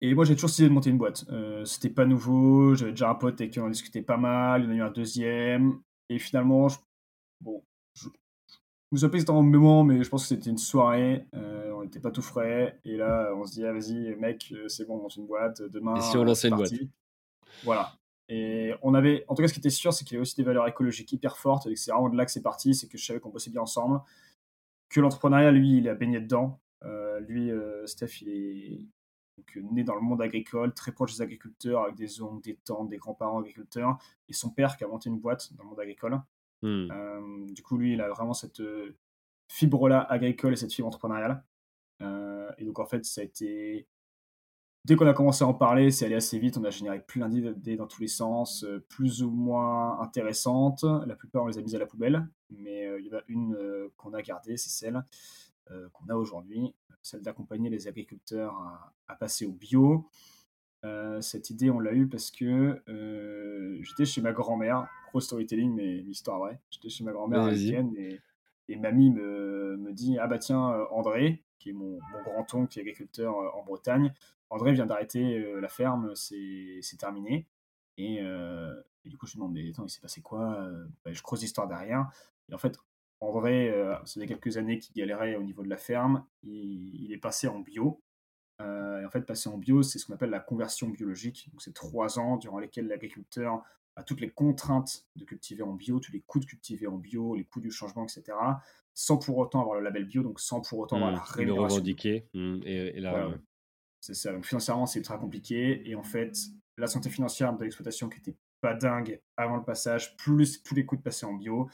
[0.00, 1.24] et moi, j'ai toujours décidé de monter une boîte.
[1.64, 2.76] C'était pas nouveau.
[2.76, 4.62] J'avais déjà un pote avec qui on discutait pas mal.
[4.62, 5.80] Il y en a eu un deuxième.
[6.08, 6.68] Et finalement,
[7.40, 7.64] bon,
[8.90, 11.26] nous sommes pas un moment, mais je pense que c'était une soirée.
[11.34, 12.80] Euh, on n'était pas tout frais.
[12.84, 15.60] Et là, on se dit, ah, vas-y, mec, euh, c'est bon, on lance une boîte.
[15.60, 16.72] Demain, et si on lançait une boîte?
[17.64, 17.92] Voilà.
[18.30, 20.36] Et on avait, en tout cas, ce qui était sûr, c'est qu'il y avait aussi
[20.36, 21.66] des valeurs écologiques hyper fortes.
[21.66, 22.74] Et c'est vraiment de là que c'est parti.
[22.74, 24.00] C'est que je savais qu'on bossait bien ensemble.
[24.88, 26.60] Que l'entrepreneuriat, lui, il a baigné dedans.
[26.84, 27.50] Euh, lui,
[27.86, 28.80] Steph, il est
[29.56, 32.96] né dans le monde agricole, très proche des agriculteurs, avec des oncles, des tantes, des
[32.96, 33.98] grands-parents agriculteurs.
[34.28, 36.20] Et son père qui a monté une boîte dans le monde agricole.
[36.62, 36.88] Mmh.
[36.90, 38.96] Euh, du coup, lui, il a vraiment cette euh,
[39.48, 41.42] fibre-là agricole et cette fibre entrepreneuriale.
[42.02, 43.86] Euh, et donc, en fait, ça a été.
[44.88, 46.56] Dès qu'on a commencé à en parler, c'est allé assez vite.
[46.56, 50.82] On a généré plein d'idées dans tous les sens, plus ou moins intéressantes.
[51.06, 52.26] La plupart, on les a mises à la poubelle.
[52.50, 53.56] Mais il y en a une
[53.98, 55.04] qu'on a gardée, c'est celle
[55.92, 58.54] qu'on a aujourd'hui, celle d'accompagner les agriculteurs
[59.08, 60.08] à, passer au bio.
[61.20, 62.82] cette idée, on l'a eue parce que
[63.82, 66.60] j'étais chez ma grand-mère gros storytelling, mais l'histoire vraie.
[66.70, 68.20] J'étais chez ma grand-mère et,
[68.68, 72.78] et mamie me, me, dit Ah bah tiens, euh, André, qui est mon, grand-oncle, qui
[72.78, 74.12] est agriculteur en Bretagne.
[74.50, 77.46] André vient d'arrêter la ferme, c'est terminé.
[77.96, 78.20] Et,
[79.04, 80.68] du coup, je me demande, mais attends, il s'est passé quoi
[81.04, 82.10] bah, Je creuse l'histoire derrière.
[82.48, 82.78] Et en fait,
[83.20, 83.72] André,
[84.04, 86.24] ça fait quelques années qu'il galérait au niveau de la ferme.
[86.42, 88.00] Il, il est passé en bio.
[88.60, 91.48] et en fait, passer en bio, c'est ce qu'on appelle la conversion biologique.
[91.52, 93.62] Donc, c'est trois ans durant lesquels l'agriculteur
[93.98, 97.34] a toutes les contraintes de cultiver en bio, tous les coûts de cultiver en bio,
[97.34, 98.38] les coûts du changement, etc.,
[98.94, 101.66] sans pour autant avoir le label bio, donc sans pour autant avoir mmh, la rémunération.
[101.66, 102.28] Le revendiquer.
[102.32, 103.28] Mmh, et, là,
[104.00, 104.32] C'est ça.
[104.32, 105.88] Donc financièrement, c'est ultra compliqué.
[105.88, 106.36] Et en fait,
[106.76, 110.84] la santé financière de l'exploitation qui était pas dingue avant le passage, plus tous les
[110.84, 111.68] coûts de passer en bio,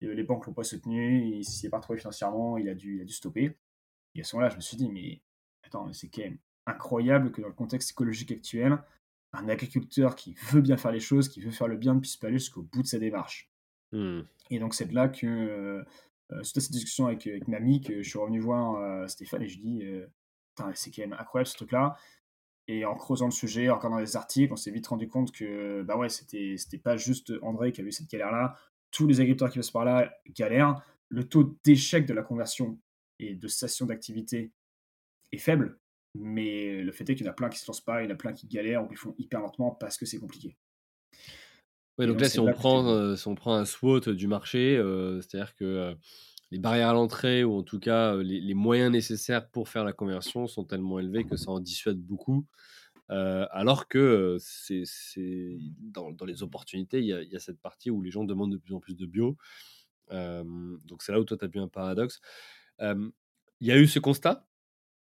[0.00, 1.36] et les banques l'ont pas soutenu.
[1.38, 3.56] Il s'y est pas retrouvé financièrement, il a dû, il a dû stopper.
[4.14, 5.20] Et à ce moment-là, je me suis dit, mais
[5.62, 8.78] attends, c'est quand même incroyable que dans le contexte écologique actuel,
[9.32, 12.16] un agriculteur qui veut bien faire les choses, qui veut faire le bien, ne puisse
[12.16, 13.50] pas aller jusqu'au bout de sa démarche.
[13.92, 14.20] Mmh.
[14.50, 15.84] Et donc c'est de là que, euh,
[16.32, 19.42] euh, suite à cette discussion avec, avec Mamie, que je suis revenu voir euh, Stéphane
[19.42, 19.84] et je dis,
[20.74, 21.96] c'est quand même incroyable ce truc-là.
[22.68, 25.82] Et en creusant le sujet, en regardant les articles, on s'est vite rendu compte que
[25.82, 28.56] bah ouais, c'était, c'était pas juste André qui a eu cette galère-là.
[28.90, 30.82] Tous les agriculteurs qui passent par là galèrent.
[31.08, 32.78] Le taux d'échec de la conversion
[33.20, 34.50] et de cessation d'activité
[35.30, 35.78] est faible.
[36.14, 38.08] Mais le fait est qu'il y en a plein qui se lancent pas, il y
[38.08, 40.56] en a plein qui galèrent ou qui font hyper lentement parce que c'est compliqué.
[41.98, 45.20] Oui, donc, là, si on, prend, euh, si on prend un SWOT du marché, euh,
[45.20, 45.94] c'est-à-dire que euh,
[46.50, 50.46] les barrières à l'entrée ou en tout cas les, moyens nécessaires pour faire la conversion
[50.46, 52.46] sont tellement élevés que ça en dissuade beaucoup.
[53.08, 54.84] alors que c'est
[55.80, 58.80] dans, les opportunités, il y, a, cette partie où les gens demandent de plus en
[58.80, 59.36] plus de bio.
[60.10, 62.20] donc c'est là où toi, tu as vu un paradoxe.
[62.80, 64.46] Il y a eu ce constat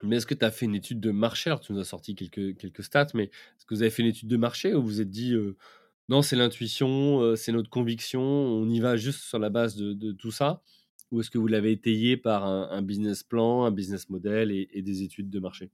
[0.02, 1.48] mais est-ce que tu as fait une étude de marché?
[1.48, 4.08] Alors, tu nous as sorti quelques, quelques stats, mais est-ce que vous avez fait une
[4.08, 5.34] étude de marché ou vous vous êtes dit
[6.08, 10.30] non, c'est l'intuition, c'est notre conviction, on y va juste sur la base de, tout
[10.30, 10.62] ça?
[11.12, 15.02] Ou est-ce que vous l'avez étayé par un, business plan, un business model et, des
[15.02, 15.70] études de marché?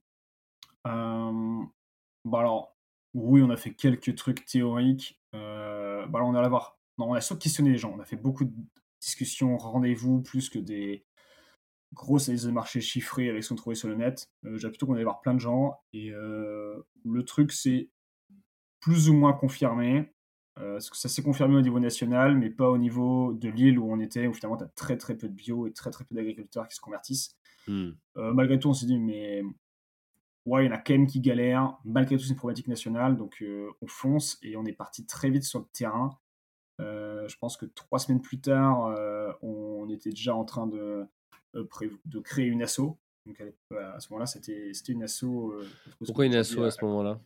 [0.85, 2.77] Bah alors,
[3.13, 5.19] oui, on a fait quelques trucs théoriques.
[5.31, 6.77] bah on, a voir...
[6.99, 7.93] non, on a questionné les gens.
[7.95, 8.53] On a fait beaucoup de
[9.01, 11.03] discussions, rendez-vous, plus que des,
[11.93, 14.29] grosse analyse de marché chiffrée avec ce qu'on trouvait sur le net.
[14.45, 15.79] Euh, J'ai plutôt qu'on allait voir plein de gens.
[15.93, 17.89] Et euh, le truc, c'est
[18.79, 20.12] plus ou moins confirmé.
[20.59, 23.91] Euh, que ça s'est confirmé au niveau national, mais pas au niveau de l'île où
[23.91, 26.13] on était, où finalement tu as très très peu de bio et très très peu
[26.13, 27.35] d'agriculteurs qui se convertissent.
[27.67, 27.91] Hmm.
[28.17, 29.41] Euh, malgré tout, on s'est dit, mais
[30.45, 31.77] ouais, il y en a quand même qui galèrent.
[31.85, 33.43] Malgré tout, c'est une problématique nationale, donc
[33.81, 36.19] on fonce et on est parti très vite sur le terrain.
[36.79, 38.95] je pense que trois semaines plus tard,
[39.41, 41.07] on était déjà en train de,
[41.55, 41.67] euh,
[42.05, 42.97] de créer une asso.
[43.25, 45.23] Donc à ce moment-là, c'était une asso.
[45.23, 45.65] Euh,
[46.05, 47.19] Pourquoi une asso à ce moment-là?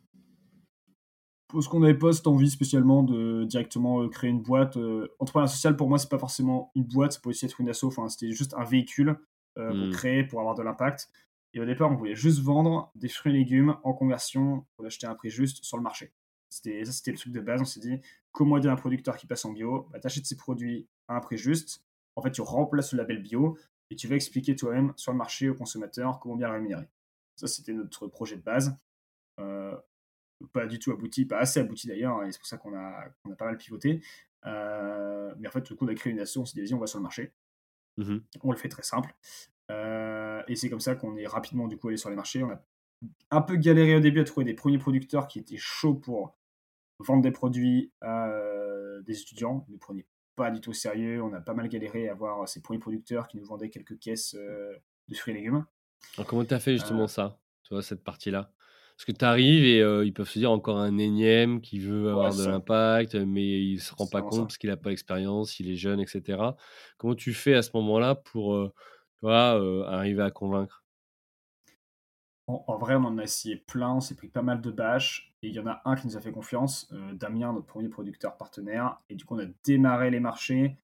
[1.52, 4.78] Parce qu'on n'avait pas cette envie spécialement de directement euh, créer une boîte.
[5.20, 7.86] entrepreneur social, pour moi, c'est pas forcément une boîte, ça peut aussi être une asso.
[7.86, 9.18] Enfin, c'était juste un véhicule
[9.56, 9.90] pour hmm.
[9.92, 11.10] créer, pour avoir de l'impact.
[11.54, 15.08] Et au départ, on voulait juste vendre des fruits et légumes en conversion pour l'acheter
[15.08, 16.14] à un prix juste sur le marché.
[16.50, 17.62] C'était, ça, c'était le truc de base.
[17.62, 18.00] On s'est dit,
[18.32, 21.20] comment aider un producteur qui passe en bio bah, Tu achètes ses produits à un
[21.20, 21.84] prix juste.
[22.16, 23.58] En fait, tu remplaces le label bio
[23.90, 26.88] et tu vas expliquer toi-même sur le marché aux consommateurs comment bien le rémunérer.
[27.36, 28.78] Ça, c'était notre projet de base.
[30.44, 32.80] Euh, pas du tout abouti, pas assez abouti d'ailleurs, et c'est pour ça qu'on a,
[32.80, 34.02] a pas mal pivoté.
[34.46, 36.80] Euh, mais en fait, le coup, on a créé une asso, on s'est dit, on
[36.80, 37.34] va sur le marché.
[37.98, 39.14] Mmh on le fait très simple.
[39.72, 42.44] Euh, et c'est comme ça qu'on est rapidement du coup allé sur les marchés.
[42.44, 42.64] On a
[43.32, 46.38] un peu galéré au début à trouver des premiers producteurs qui étaient chauds pour
[47.00, 48.32] vendre des produits à
[49.04, 49.66] des étudiants.
[49.70, 50.06] Les premiers
[50.38, 51.22] pas du tout sérieux.
[51.22, 54.36] On a pas mal galéré à avoir ces premiers producteurs qui nous vendaient quelques caisses
[54.36, 54.74] euh,
[55.10, 55.66] de fruits et légumes.
[56.16, 57.08] Alors comment tu as fait justement euh.
[57.08, 58.54] ça, toi, cette partie-là?
[58.98, 62.10] Parce que tu arrives et euh, ils peuvent se dire encore un énième qui veut
[62.10, 65.70] avoir de l'impact, mais il se rend pas compte parce qu'il n'a pas l'expérience, il
[65.70, 66.42] est jeune, etc.
[66.98, 68.72] Comment tu fais à ce moment-là pour
[69.22, 70.84] toi, arriver à convaincre?
[72.48, 75.50] En, vrai, on en a essayé plein, on s'est pris pas mal de bâches, et
[75.50, 78.38] il y en a un qui nous a fait confiance, euh, Damien, notre premier producteur
[78.38, 80.78] partenaire, et du coup on a démarré les marchés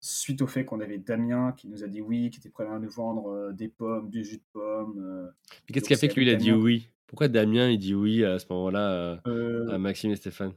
[0.00, 2.78] suite au fait qu'on avait Damien qui nous a dit oui, qui était prêt à
[2.80, 4.98] nous vendre euh, des pommes, du jus de pommes.
[4.98, 5.30] Euh.
[5.72, 6.90] Qu'est-ce qui a fait que lui il a dit oui?
[7.14, 9.20] Pourquoi Damien il dit oui à ce moment-là
[9.70, 10.52] à Maxime et Stéphane?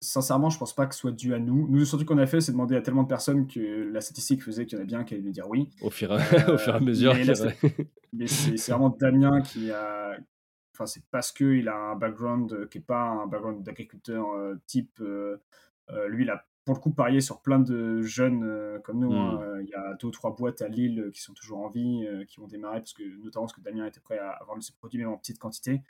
[0.00, 1.68] Sincèrement, je pense pas que ce soit dû à nous.
[1.68, 3.60] Nous, surtout qu'on a fait, c'est demander à tellement de personnes que
[3.92, 5.68] la statistique faisait qu'il y en a bien qui allaient nous dire oui.
[5.82, 7.14] Au fur, et à mesure.
[8.14, 10.16] Mais, c'est vraiment Damien qui a.
[10.72, 14.98] Enfin, c'est parce qu'il a un background qui n'est pas un background d'agriculteur euh, type.
[15.02, 15.36] Euh,
[15.90, 19.12] euh, lui, il a pour le coup parié sur plein de jeunes comme nous.
[19.12, 19.40] Hein.
[19.40, 19.62] Hmm.
[19.62, 22.40] Il y a deux ou trois boîtes à Lille qui sont toujours en vie, qui
[22.40, 25.10] vont démarrer, parce que, notamment parce que Damien était prêt à vendre ses produits, même
[25.10, 25.82] en petite quantité.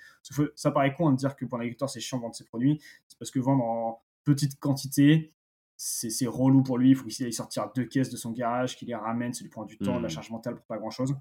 [0.56, 2.80] Ça paraît con de dire que pour l'agriculteur, c'est chiant de vendre ses produits.
[3.06, 5.32] C'est parce que vendre en petite quantité,
[5.76, 6.90] c'est relou pour lui.
[6.90, 9.50] Il faut qu'il aille sortir deux caisses de son garage, qu'il les ramène, ça lui
[9.50, 10.10] prend du temps, de la mmh.
[10.10, 11.14] charge mentale pour pas grand chose.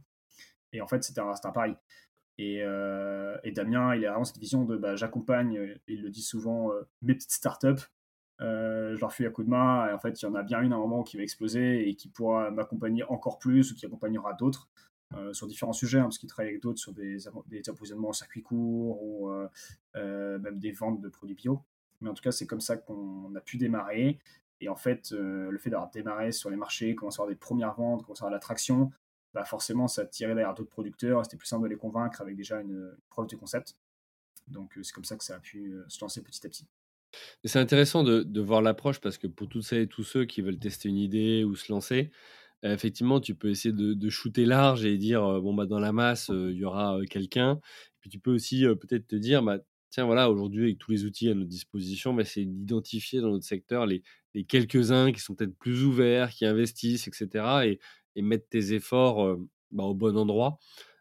[0.71, 1.75] Et en fait, c'était un, un pari.
[2.39, 2.61] Et,
[3.43, 6.71] et, Damien, il a vraiment cette vision de bah, j'accompagne, il le dit souvent,
[7.03, 7.85] mes petites startups.
[8.39, 9.89] Je leur fais un coup de main.
[9.89, 11.87] Et en fait, il y en a bien une à un moment qui va exploser
[11.87, 14.69] et qui pourra m'accompagner encore plus ou qui accompagnera d'autres.
[15.31, 17.17] sur différents sujets, hein, parce qu'il travaille avec d'autres sur des,
[17.47, 19.29] des approvisionnements en circuit court ou
[19.95, 21.63] même des ventes de produits bio.
[22.01, 24.19] Mais en tout cas, c'est comme ça qu'on a pu démarrer.
[24.63, 27.39] Et en fait, euh, le fait d'avoir démarré sur les marchés, commencer à avoir des
[27.39, 28.91] premières ventes, commencer à avoir l'attraction,
[29.33, 31.25] bah forcément, ça tirait derrière d'autres producteurs.
[31.25, 33.75] C'était plus simple de les convaincre avec déjà une, preuve de concept.
[34.47, 36.67] Donc, euh, c'est comme ça que ça a pu euh, se lancer petit à petit.
[37.43, 40.41] C'est intéressant de, de voir l'approche parce que pour toutes celles et tous ceux qui
[40.41, 42.11] veulent tester une idée ou se lancer,
[42.63, 46.29] effectivement, tu peux essayer de, de, shooter large et dire bon, bah, dans la masse,
[46.33, 47.59] il y aura quelqu'un.
[47.99, 51.29] Puis tu peux aussi peut-être te dire bah, tiens, voilà, aujourd'hui, avec tous les outils
[51.29, 54.01] à notre disposition, bah, c'est d'identifier dans notre secteur les,
[54.33, 57.45] les quelques-uns qui sont peut-être plus ouverts, qui investissent, etc.
[57.65, 57.79] Et,
[58.15, 59.37] et mettre tes efforts
[59.71, 60.57] bah, au bon endroit.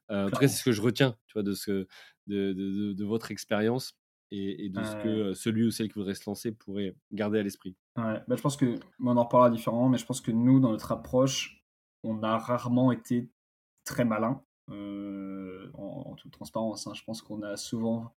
[0.09, 1.87] en tout cas, c'est ce que je retiens tu vois, de, ce,
[2.27, 3.95] de, de, de, votre expérience
[4.33, 7.77] et, de ce que celui ou celle qui voudrait se lancer pourrait garder à l'esprit.
[7.99, 10.71] Ouais, bah, je pense que, on en reparlera différemment, mais je pense que nous, dans
[10.71, 11.63] notre approche,
[12.03, 13.31] on a rarement été
[13.85, 16.87] très malin, en, toute transparence.
[16.87, 16.93] Hein.
[16.95, 18.15] Je pense qu'on a souvent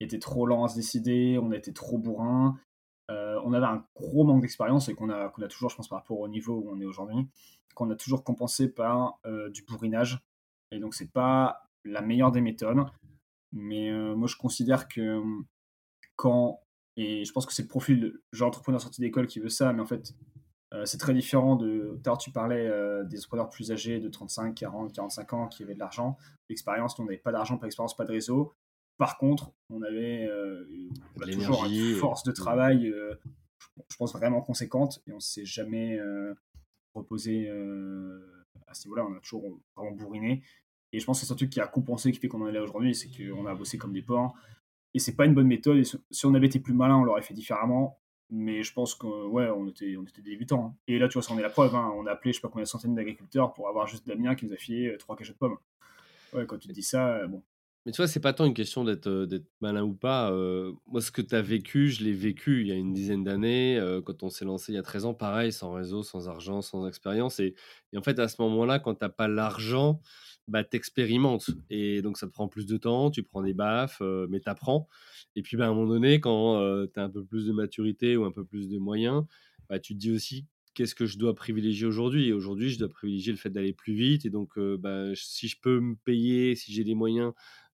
[0.00, 2.58] été trop lent à se décider, on a été trop bourrin,
[3.10, 5.88] euh, on avait un gros manque d'expérience et qu'on a, qu'on a toujours, je pense,
[5.88, 7.26] par rapport au niveau où on est aujourd'hui,
[7.74, 10.18] qu'on a toujours compensé par euh, du bourrinage.
[10.70, 12.84] Et donc, c'est pas la meilleure des méthodes.
[13.52, 15.22] Mais euh, moi, je considère que
[16.18, 16.60] quand,
[16.96, 19.80] et je pense que c'est le profil genre entrepreneur sorti d'école qui veut ça, mais
[19.80, 20.12] en fait,
[20.84, 21.98] c'est très différent de.
[22.04, 22.68] Tout tu parlais
[23.06, 26.18] des entrepreneurs plus âgés de 35, 40, 45 ans qui avaient de l'argent,
[26.50, 26.98] l'expérience.
[26.98, 28.52] On n'avait pas d'argent, pas d'expérience, pas de réseau.
[28.98, 30.66] Par contre, on avait euh,
[31.32, 33.14] toujours une force de travail, euh,
[33.88, 36.34] je pense vraiment conséquente, et on ne s'est jamais euh,
[36.94, 37.48] reposé
[38.66, 39.06] à ce niveau-là.
[39.08, 40.42] On a toujours vraiment bourriné.
[40.92, 42.52] Et je pense que c'est un truc qui a compensé, qui fait qu'on en est
[42.52, 44.34] là aujourd'hui, c'est qu'on a bossé comme des porcs.
[44.94, 45.82] Et c'est pas une bonne méthode.
[46.10, 47.98] Si on avait été plus malin, on l'aurait fait différemment.
[48.30, 50.66] Mais je pense qu'on ouais, on était, on était débutants.
[50.66, 50.76] Hein.
[50.86, 51.74] Et là, tu vois, ça en est la preuve.
[51.74, 51.92] Hein.
[51.96, 54.44] On a appelé, je sais pas combien de centaines d'agriculteurs pour avoir juste Damien qui
[54.44, 55.56] nous a filé trois cachettes de pommes.
[56.34, 57.42] Ouais, quand tu te dis ça, bon,
[57.88, 60.30] mais tu vois, c'est pas tant une question d'être malin ou pas.
[60.86, 63.80] moi, ce que tu as vécu, je l'ai vécu il y a une dizaine d'années,
[64.04, 66.86] quand on s'est lancé il y a 13 ans, pareil, sans réseau, sans argent, sans
[66.86, 67.40] expérience.
[67.40, 67.54] Et,
[67.96, 70.02] en fait, à ce moment-là, quand tu n'as pas l'argent,
[70.48, 71.50] bah, tu expérimentes.
[71.70, 74.88] Et donc, ça te prend plus de temps, tu prends des baffes, mais tu apprends.
[75.36, 78.16] Et puis, bah, à un moment donné, quand tu as un peu plus de maturité
[78.16, 79.24] ou un peu plus de moyens,
[79.68, 82.28] bah, tu te dis aussi qu'est-ce que je dois privilégier aujourd'hui?
[82.28, 84.24] Et aujourd'hui, je dois privilégier le fait d'aller plus vite.
[84.24, 87.32] Et donc, bah, si je peux me payer, si j'ai les moyens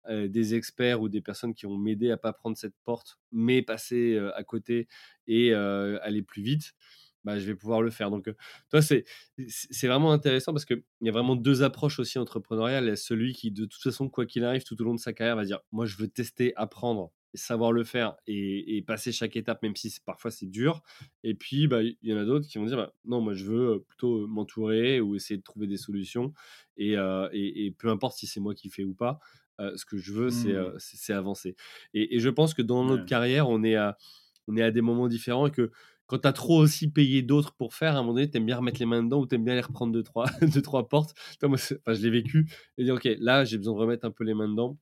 [0.09, 3.62] euh, des experts ou des personnes qui vont m'aider à pas prendre cette porte, mais
[3.62, 4.89] passer euh, à côté
[5.27, 6.73] et euh, aller plus vite,
[7.23, 8.12] bah, je vais pouvoir le faire.
[8.12, 8.29] Donc,
[8.69, 9.05] toi, c'est,
[9.83, 12.86] vraiment intéressant parce qu'il y a vraiment deux approches aussi entrepreneuriales.
[12.86, 14.99] Il y a celui qui, de toute façon, quoi qu'il arrive, tout au long de
[14.99, 19.12] sa carrière, va dire Moi, je veux tester, apprendre, et savoir le faire et, passer
[19.12, 20.81] chaque étape, même si parfois c'est dur.
[21.23, 23.45] Et puis, bah, il y en a d'autres qui vont dire bah, Non, moi, je
[23.45, 26.33] veux plutôt m'entourer ou essayer de trouver des solutions.
[26.77, 29.19] Et, et, et peu importe si c'est moi qui fais ou pas,
[29.59, 30.75] ce que je veux, mmh.
[30.77, 31.55] c'est avancer.
[31.93, 33.97] Et, je pense que dans notre carrière, on est, à,
[34.47, 35.71] on est à des moments différents et que
[36.13, 38.45] quand tu as trop aussi payé d'autres pour faire, à un moment donné, tu aimes
[38.45, 40.88] bien remettre les mains dedans ou tu aimes bien les reprendre de trois, deux, trois
[40.88, 41.15] portes.
[41.41, 42.47] moi, enfin, je l'ai vécu
[42.78, 44.78] et dire, OK, là, j'ai besoin de remettre un peu les mains dedans.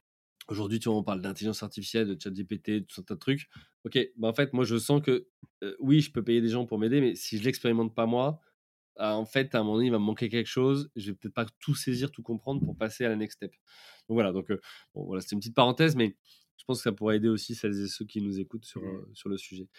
[0.50, 3.48] Aujourd'hui, tu vois, on parle d'intelligence artificielle, de chat GPT, tout un tas de trucs.
[3.86, 5.26] OK, bah en fait, moi, je sens que
[5.80, 8.41] oui, je peux payer des gens pour m'aider, mais si je l'expérimente pas moi,
[8.98, 10.91] ah, en fait, à un moment donné, il va me manquer quelque chose.
[10.98, 13.54] Je vais peut-être pas tout saisir, tout comprendre pour passer à la next step.
[14.10, 14.52] Donc voilà, donc
[14.94, 16.17] bon, voilà, c'est une petite parenthèse, mais
[16.58, 18.82] je pense que ça pourrait aider aussi celles et ceux qui nous écoutent sur,
[19.13, 19.70] sur le sujet.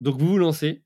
[0.00, 0.84] Donc vous vous lancez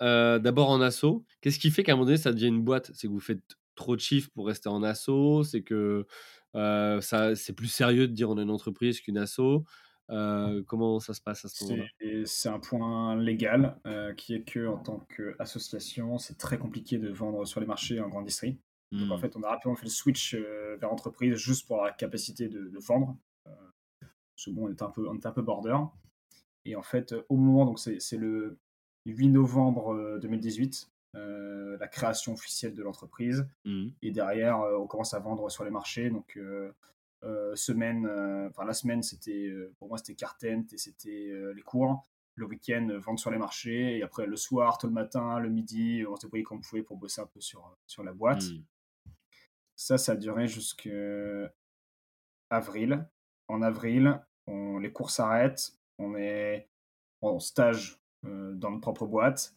[0.00, 1.24] d'abord en assaut.
[1.40, 2.90] Qu'est-ce qui fait qu'à un moment donné, ça devient une boîte?
[2.94, 3.42] C'est que vous faites
[3.74, 6.06] trop de chiffres pour rester en assaut C'est que
[6.52, 9.64] ça, c'est plus sérieux de dire on a une entreprise qu'une assaut
[10.08, 12.24] comment ça se passe à ce moment-là?
[12.24, 13.78] C'est un point légal
[14.16, 18.08] qui est que en tant qu'association, c'est très compliqué de vendre sur les marchés en
[18.08, 18.58] grande industrie.
[18.92, 19.20] Donc en mmh.
[19.20, 23.16] fait, on a rapidement fait le switch vers entreprise juste pour la capacité de, vendre.
[23.44, 25.76] parce que bon, on était un peu, on était un peu border.
[26.64, 28.58] Et en fait, au moment, donc c'est le
[29.06, 33.46] 8 novembre 2018, la création officielle de l'entreprise.
[33.64, 33.88] Mmh.
[34.02, 36.10] Et derrière, on commence à vendre sur les marchés.
[36.10, 36.38] Donc
[37.24, 41.62] euh, semaine, euh, enfin la semaine, c'était euh, pour moi c'était Cartent et c'était les
[41.62, 42.02] cours.
[42.36, 43.98] Le week-end, vendre sur les marchés.
[43.98, 46.96] Et après, le soir, le matin, le midi, on se voyait comme on pouvait pour
[46.96, 48.42] bosser un peu sur, sur la boîte.
[48.42, 48.64] Hmm.
[49.76, 50.90] Ça, ça a duré jusqu'à
[52.50, 53.06] avril.
[53.46, 55.78] En avril, on, les cours s'arrêtent.
[55.98, 56.68] On est
[57.20, 59.54] en stage dans notre propre boîte.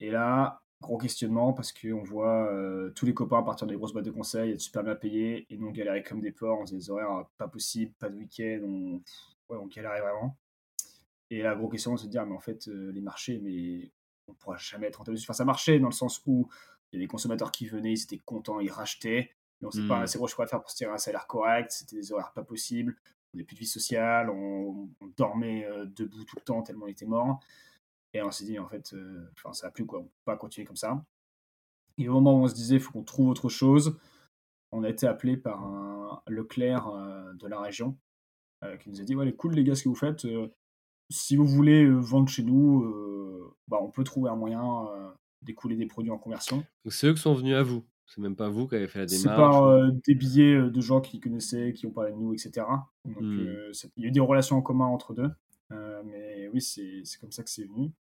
[0.00, 2.50] Et là, gros questionnement parce qu'on voit
[2.94, 5.70] tous les copains partir des grosses boîtes de conseil, être super bien payés, et nous
[5.72, 9.02] galérer comme des porcs, on faisait des horaires pas possibles, pas de week-end, on,
[9.48, 10.36] ouais, on galérait vraiment.
[11.30, 13.92] Et la grosse question, c'est de dire, mais en fait, les marchés, mais
[14.26, 15.18] on pourra jamais être rentable.
[15.20, 16.48] Enfin, ça marchait dans le sens où
[16.92, 19.86] il y a des consommateurs qui venaient, ils étaient contents, ils rachetaient, mais on sait
[19.86, 22.42] pas assez gros chiffre faire pour se tirer un salaire correct, c'était des horaires pas
[22.42, 22.96] possibles,
[23.32, 25.66] on n'avait plus de vie sociale, on, dormait
[25.96, 27.40] debout tout le temps tellement on était mort.
[28.12, 28.94] Et on s'est dit, en fait,
[29.36, 31.04] enfin, ça a plus quoi, on peut pas continuer comme ça.
[31.96, 33.98] Et au moment où on se disait, il faut qu'on trouve autre chose,
[34.72, 36.90] on a été appelé par un Leclerc
[37.34, 37.96] de la région
[38.80, 40.26] qui nous a dit, ouais, cool les gars, ce que vous faites,
[41.08, 44.88] si vous voulez vendre chez nous, bah, on peut trouver un moyen
[45.42, 46.58] d'écouler des produits en conversion.
[46.84, 48.98] Donc c'est eux qui sont venus à vous c'est même pas vous qui avez fait
[48.98, 49.22] la démarche.
[49.22, 52.66] C'est par des billets de gens qui connaissaient, qui ont parlé de nous, etc.
[53.04, 53.72] Donc mmh.
[53.96, 55.30] il y a eu des relations en commun entre deux.
[55.70, 57.92] mais oui, c'est comme ça que c'est venu.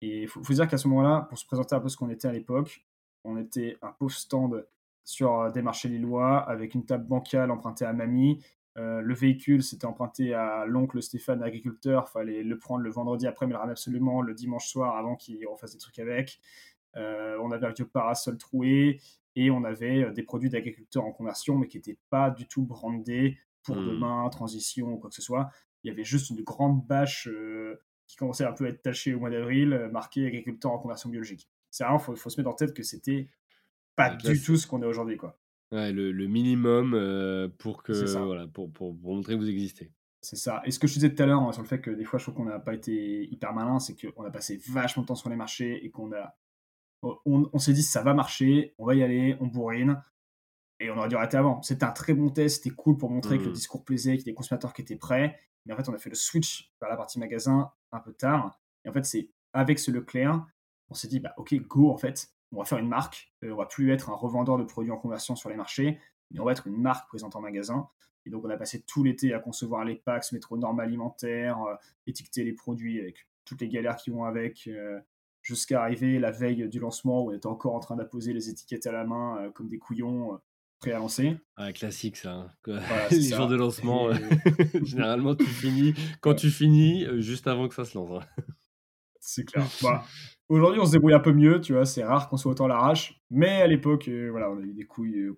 [0.00, 2.10] Et il faut, faut, dire qu'à ce moment-là, pour se présenter un peu ce qu'on
[2.10, 2.86] était à l'époque,
[3.24, 4.64] on était un pauvre stand
[5.02, 8.38] sur des marchés lillois avec une table bancale empruntée à mamie
[8.78, 12.08] euh, le véhicule, c'était emprunté à l'oncle Stéphane, agriculteur.
[12.08, 15.44] Fallait le prendre le vendredi après, mais le ramener absolument le dimanche soir avant qu'il
[15.46, 16.38] refasse des trucs avec.
[16.96, 19.00] Euh, on avait un vieux parasol troué
[19.36, 22.62] et on avait euh, des produits d'agriculteurs en conversion, mais qui n'étaient pas du tout
[22.62, 23.86] brandés pour hmm.
[23.86, 25.50] demain, transition ou quoi que ce soit.
[25.84, 27.28] Il y avait juste une grande bâche
[28.06, 31.48] qui commençait un peu à être tachée au mois d'avril, marquée agriculteur en conversion biologique.
[31.70, 33.28] C'est il faut, faut, se mettre en tête que c'était
[33.94, 35.38] pas du tout ce qu'on est aujourd'hui, quoi.
[35.70, 36.92] Ouais, le, le minimum
[37.58, 37.92] pour, que,
[38.24, 39.92] voilà, pour, pour, montrer que vous existez.
[40.20, 40.62] C'est ça.
[40.64, 42.18] Et ce que je disais tout à l'heure hein, sur le fait que des fois
[42.18, 45.14] je trouve qu'on n'a pas été hyper malin, c'est qu'on a passé vachement de temps
[45.14, 46.36] sur les marchés et qu'on a.
[47.02, 50.02] On, on s'est dit ça va marcher, on va y aller, on bourrine.
[50.80, 51.60] Et on aurait dû arrêter avant.
[51.62, 53.54] C'était un très bon test, c'était cool pour montrer que le mmh.
[53.54, 55.38] discours plaisait, qu'il y a des consommateurs qui étaient prêts.
[55.66, 58.60] Mais en fait, on a fait le switch vers la partie magasin un peu tard.
[58.84, 60.46] Et en fait, c'est avec ce Leclerc,
[60.88, 63.56] on s'est dit, bah ok, go en fait on va faire une marque, euh, on
[63.56, 65.98] va plus être un revendeur de produits en conversion sur les marchés,
[66.30, 67.88] mais on va être une marque présente en magasin.
[68.26, 70.80] Et donc on a passé tout l'été à concevoir les packs, se mettre aux normes
[70.80, 71.74] alimentaires, euh,
[72.06, 75.00] étiqueter les produits avec toutes les galères qui vont avec, euh,
[75.48, 78.86] jusqu'à arriver la veille du lancement où on était encore en train d'apposer les étiquettes
[78.86, 80.38] à la main comme des couillons
[80.78, 81.38] prêts à lancer.
[81.56, 82.32] Ah, classique ça.
[82.32, 82.50] Hein.
[83.10, 84.10] les jours de lancement,
[84.82, 88.22] généralement tu finis quand tu finis juste avant que ça se lance.
[88.22, 88.42] Hein.
[89.20, 89.66] C'est clair.
[89.82, 90.04] Bah,
[90.48, 93.20] Aujourd'hui, on se débrouille un peu mieux, tu vois, c'est rare qu'on soit autant l'arrache.
[93.30, 95.18] Mais à l'époque, euh, voilà, on a eu des couilles.
[95.18, 95.36] Euh,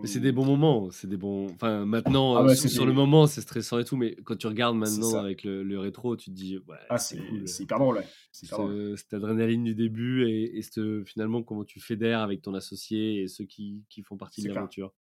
[0.00, 1.50] mais c'est des bons moments, c'est des bons.
[1.50, 5.16] Enfin, maintenant, ah sur, le moment, c'est stressant et tout, mais quand tu regardes maintenant
[5.16, 7.48] avec le, rétro, tu te dis, ouais, ah, c'est cool.
[7.48, 8.06] C'est hyper drôle, ouais.
[8.30, 13.46] Cette adrénaline du début et, et finalement, comment tu fédères avec ton associé et ceux
[13.46, 14.92] qui, qui font partie de l'aventure.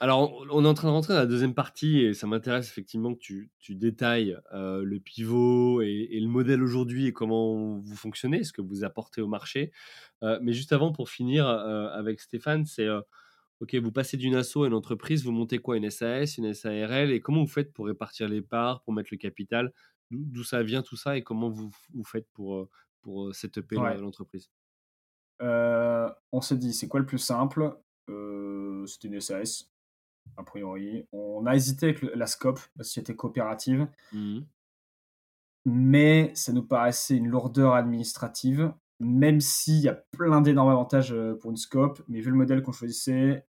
[0.00, 3.14] Alors, on est en train de rentrer dans la deuxième partie et ça m'intéresse effectivement
[3.14, 8.60] que tu, détailles le pivot et, le modèle aujourd'hui et comment vous fonctionnez, ce que
[8.60, 9.72] vous apportez au marché.
[10.22, 12.88] mais juste avant, pour finir avec Stéphane, c'est
[13.60, 15.76] OK, vous passez d'une asso à une entreprise, vous montez quoi?
[15.76, 19.16] Une SAS, une SARL et comment vous faites pour répartir les parts, pour mettre le
[19.16, 19.72] capital?
[20.10, 22.68] D'où ça vient tout ça et comment vous, vous faites pour,
[23.00, 24.50] pour setuper l'entreprise?
[25.40, 27.76] On s'est dit, c'est quoi le plus simple?
[28.86, 29.70] C'était une SAS
[30.36, 31.06] a priori.
[31.12, 34.40] On a hésité avec la SCOP, la société coopérative, mmh.
[35.66, 41.34] mais ça nous paraissait une lourdeur administrative, même s'il y a plein d'énormes avantages euh,
[41.34, 43.46] pour une SCOP, mais vu le modèle qu'on choisissait,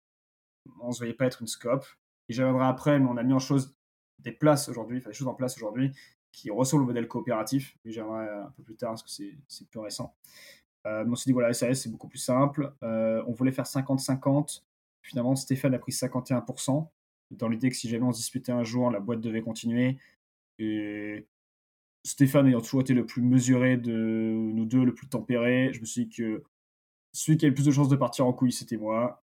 [0.81, 1.85] on ne se voyait pas être une SCOP.
[2.29, 3.77] Et j'y reviendrai après, mais on a mis en chose
[4.19, 5.93] des places aujourd'hui, enfin des choses en place aujourd'hui
[6.33, 9.69] qui ressemblent au modèle coopératif, mais j'y reviendrai un peu plus tard parce que c'est
[9.69, 10.15] plus récent.
[10.87, 12.73] Euh, on s'est dit, voilà, SAS, c'est beaucoup plus simple.
[12.83, 14.63] Euh, on voulait faire 50-50.
[15.05, 16.89] Finalement, Stéphane a pris 51%,
[17.31, 19.99] dans l'idée que si jamais on se disputait un jour, la boîte devait continuer.
[20.59, 21.27] Et
[22.05, 25.85] Stéphane ayant toujours été le plus mesuré de nous deux, le plus tempéré, je me
[25.85, 26.43] suis dit que
[27.13, 29.24] celui qui avait le plus de chances de partir en couille, c'était moi.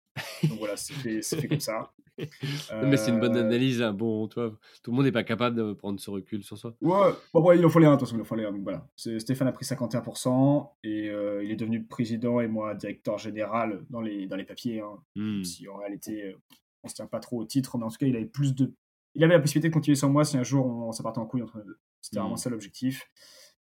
[0.49, 1.93] Donc voilà, c'est fait, comme ça.
[2.85, 3.83] Mais c'est une bonne euh, analyse.
[3.83, 3.93] Hein.
[3.93, 4.51] Bon, toi,
[4.83, 6.75] tout le monde n'est pas capable de prendre ce recul sur soi.
[6.81, 8.53] Ouais, bon, il en fallait un, de toute façon, il en fallait un.
[8.53, 8.87] Donc voilà.
[8.97, 14.01] Stéphane a pris 51% et euh, il est devenu président et moi directeur général dans
[14.01, 14.81] les, dans les papiers.
[14.81, 14.99] Hein.
[15.15, 15.45] Hmm.
[15.45, 16.39] Si en réalité, euh,
[16.83, 18.73] on se tient pas trop au titre, mais en tout cas, il avait plus de.
[19.15, 21.43] Il avait la possibilité de continuer sans moi si un jour on, s'appartait en couille
[21.43, 21.79] entre nous deux.
[22.01, 22.39] C'était vraiment hmm.
[22.39, 23.11] ça l'objectif.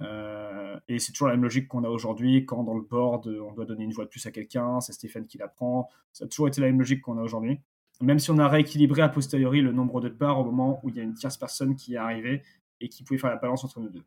[0.01, 3.53] Euh, et c'est toujours la même logique qu'on a aujourd'hui quand dans le board on
[3.53, 5.89] doit donner une voix de plus à quelqu'un, c'est Stéphane qui la prend.
[6.11, 7.59] Ça a toujours été la même logique qu'on a aujourd'hui.
[8.01, 10.95] Même si on a rééquilibré a posteriori le nombre de parts au moment où il
[10.95, 12.43] y a une tierce personne qui est arrivée
[12.79, 14.03] et qui pouvait faire la balance entre nous deux.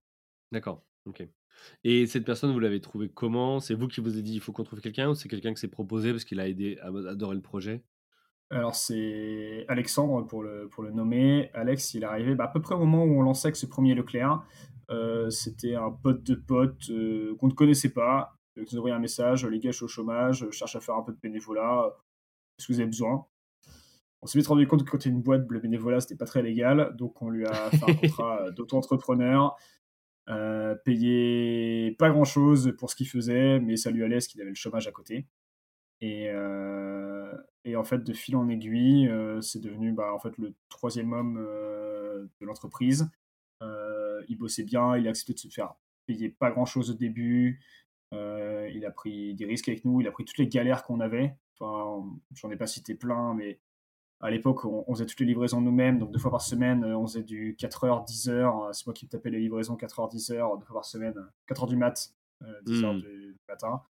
[0.51, 1.26] D'accord, ok.
[1.84, 3.61] Et cette personne, vous l'avez trouvée comment?
[3.61, 5.61] C'est vous qui vous avez dit il faut qu'on trouve quelqu'un ou c'est quelqu'un qui
[5.61, 7.84] s'est proposé parce qu'il a aidé à adorer le projet?
[8.51, 11.51] Alors c'est Alexandre pour le, pour le nommer.
[11.55, 13.66] Alex, il est arrivé bah, à peu près au moment où on lançait avec ce
[13.66, 14.45] premier Leclerc.
[14.91, 19.01] Euh, c'était un pote de pote euh, qu'on ne connaissait pas, qui nous envoyait un
[19.01, 21.93] message les gars, je suis au chômage, je cherche à faire un peu de bénévolat,
[22.59, 23.26] est-ce que vous avez besoin?
[24.22, 26.43] On s'est vite rendu compte que quand tu une boîte, le bénévolat, c'était pas très
[26.43, 29.57] légal, donc on lui a fait un contrat d'auto-entrepreneur.
[30.30, 34.41] Euh, payé pas grand chose pour ce qu'il faisait, mais ça lui allait parce qu'il
[34.41, 35.26] avait le chômage à côté.
[36.01, 37.32] Et, euh,
[37.64, 41.12] et, en fait, de fil en aiguille, euh, c'est devenu bah, en fait, le troisième
[41.12, 43.09] homme de l'entreprise.
[44.28, 45.74] Il bossait bien, il a accepté de se faire
[46.06, 47.60] payer pas grand chose au début.
[48.12, 51.36] il a pris des risques avec nous, il a pris toutes les galères qu'on avait.
[51.58, 52.04] Enfin,
[52.34, 53.60] j'en ai pas cité plein, mais
[54.24, 57.06] à l'époque, on, faisait toutes les livraisons nous-mêmes, donc deux fois par semaine, euh, on
[57.06, 58.72] faisait du 4h, 10h.
[58.72, 61.14] C'est moi qui me tapais les livraisons 4h, 10h, deux fois par semaine,
[61.46, 62.14] 4h du mat,
[62.66, 63.00] 10h hmm.
[63.00, 63.82] du matin.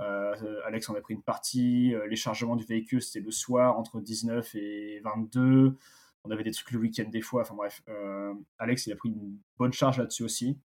[0.00, 1.94] Euh, Alex en a pris une partie.
[1.94, 5.76] Euh, les chargements du véhicule, c'était le soir, entre 19 et 22.
[6.24, 7.42] On avait des trucs le week-end des fois.
[7.42, 7.82] Enfin bref,
[8.58, 10.58] Alex, il a pris une bonne charge là-dessus aussi.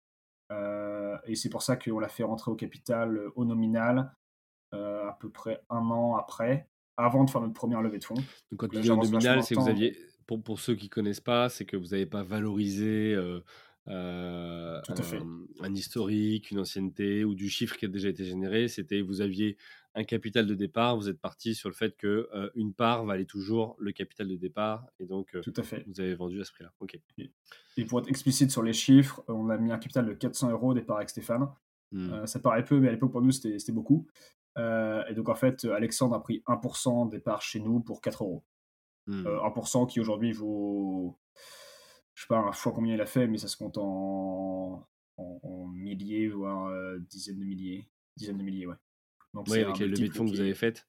[0.51, 4.13] et c'est pour ça qu'on l'a fait rentrer au capital au nominal
[4.73, 8.15] à peu près un an après avant de faire notre première levée de fonds.
[8.15, 8.25] Donc,
[8.57, 9.97] quand tu dis nominal, c'est que vous aviez,
[10.27, 13.41] pour, pour ceux qui ne connaissent pas, c'est que vous n'avez pas valorisé euh,
[13.89, 14.81] euh,
[15.61, 18.69] un, historique, une ancienneté ou du chiffre qui a déjà été généré.
[18.69, 19.57] C'était vous aviez
[19.95, 23.25] un capital de départ, vous êtes parti sur le fait que euh, une part valait
[23.25, 25.85] toujours le capital de départ et donc Tout à fait.
[25.87, 26.73] vous avez vendu à ce prix-là.
[26.81, 26.99] Ok.
[27.77, 30.71] Et, pour être explicite sur les chiffres, on a mis un capital de 400 euros
[30.71, 31.49] au départ avec Stéphane.
[31.93, 32.27] Mmh.
[32.27, 34.09] ça paraît peu, mais à l'époque pour nous c'était beaucoup.
[34.59, 38.25] Euh, et donc en fait, Alexandre a pris 1% des parts chez nous pour 4
[38.25, 38.45] euros.
[39.09, 39.87] 1% hmm.
[39.87, 41.19] qui aujourd'hui vaut,
[42.15, 45.67] je sais pas un fois combien il a fait, mais ça se compte en, en,
[45.69, 47.91] milliers, voire euh, dizaines de milliers.
[48.17, 48.77] Dizaines de milliers, ouais.
[49.35, 50.87] Donc, oui, avec les levées de fonds que vous avez faites.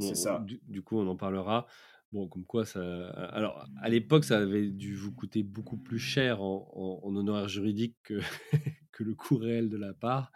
[0.00, 0.44] c'est ça.
[0.68, 1.66] Du, coup, on en parlera.
[2.12, 3.08] Bon, comme quoi, ça.
[3.30, 7.48] Alors, à l'époque, ça avait dû vous coûter beaucoup plus cher en, en, en honoraire
[7.48, 8.20] juridique que,
[8.96, 10.32] que le coût réel de la part.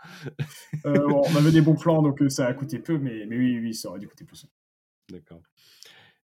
[0.84, 3.58] Euh, on avait des bons plans, donc euh, ça a coûté peu, mais, mais oui,
[3.58, 4.46] oui, ça aurait dû coûter plus.
[5.10, 5.42] D'accord.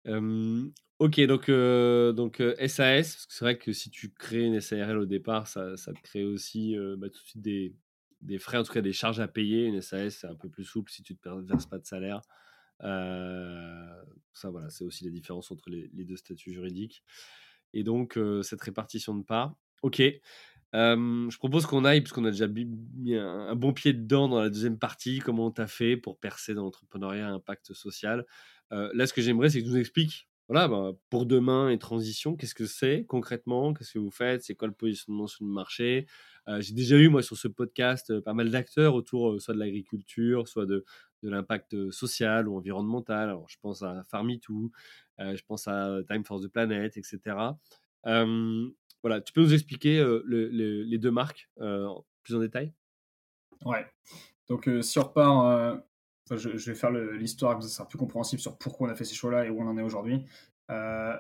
[0.07, 4.99] ok, donc, euh, donc SAS, parce que c'est vrai que si tu crées une SARL
[4.99, 7.74] au départ, ça, ça te crée aussi bah, tout de suite des,
[8.21, 9.66] des, frais, en tout cas des charges à payer.
[9.66, 12.21] Une SAS, c'est un peu plus souple si tu ne verses pas de salaire.
[12.81, 17.05] ça, voilà, c'est aussi la différence entre les, deux statuts juridiques.
[17.73, 19.55] Et donc, cette répartition de parts.
[19.83, 20.03] Ok,
[20.73, 24.79] je propose qu'on aille, puisqu'on a déjà mis un, bon pied dedans dans la deuxième
[24.79, 28.27] partie, comment tu as fait pour percer dans l'entrepreneuriat à impact social.
[28.71, 32.35] là, ce que j'aimerais, c'est que tu nous expliques, voilà, bah, pour demain et transition,
[32.35, 36.09] qu'est-ce que c'est concrètement, qu'est-ce que vous faites, c'est quoi le positionnement sur le marché?
[36.59, 40.66] J'ai déjà eu, moi, sur ce podcast, pas mal d'acteurs autour soit de l'agriculture, soit
[40.66, 40.84] de,
[41.22, 43.28] de l'impact social ou environnemental.
[43.28, 44.72] Alors, je pense à Farmitou,
[45.18, 47.18] je pense à Time for the Planet, etc.
[48.05, 51.51] Voilà, tu peux nous expliquer les deux marques
[52.22, 52.72] plus en détail?
[53.64, 53.86] Ouais.
[54.49, 55.82] Donc, si on repart,
[56.30, 59.47] je, vais faire l'histoire, ça sera plus compréhensible sur pourquoi on a fait ces choix-là
[59.47, 60.24] et où on en est aujourd'hui.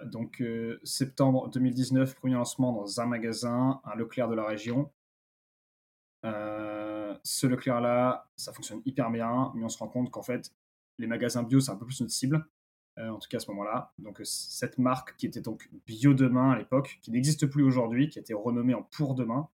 [0.06, 0.42] donc,
[0.82, 4.90] septembre 2019, premier lancement dans un magasin, un Leclerc de la région.
[6.22, 10.52] Ce Leclerc-là, ça fonctionne hyper bien, mais on se rend compte qu'en fait,
[10.98, 12.46] les magasins bio, c'est un peu plus notre cible.
[13.00, 13.92] Euh, en tout cas à ce moment-là.
[13.98, 18.08] Donc euh, cette marque qui était donc Bio Demain à l'époque, qui n'existe plus aujourd'hui,
[18.08, 19.48] qui a été renommée en Pour Demain,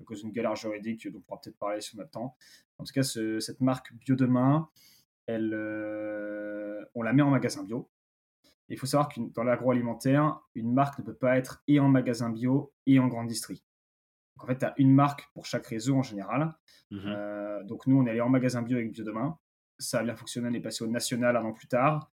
[0.00, 2.36] à cause d'une galère juridique dont on pourra peut-être parler sur notre temps.
[2.78, 4.68] En tout cas, cette marque Bio Demain,
[5.26, 7.90] elle, euh, on la met en magasin bio.
[8.68, 12.30] Il faut savoir que dans l'agroalimentaire, une marque ne peut pas être et en magasin
[12.30, 13.64] bio et en grande distrie.
[14.36, 16.54] Donc en fait, tu as une marque pour chaque réseau en général.
[16.90, 17.14] Mmh
[17.64, 19.38] donc nous, on est allé en magasin bio avec Bio Demain.
[19.78, 22.12] Ça a bien fonctionné, on est passé au national un an plus tard.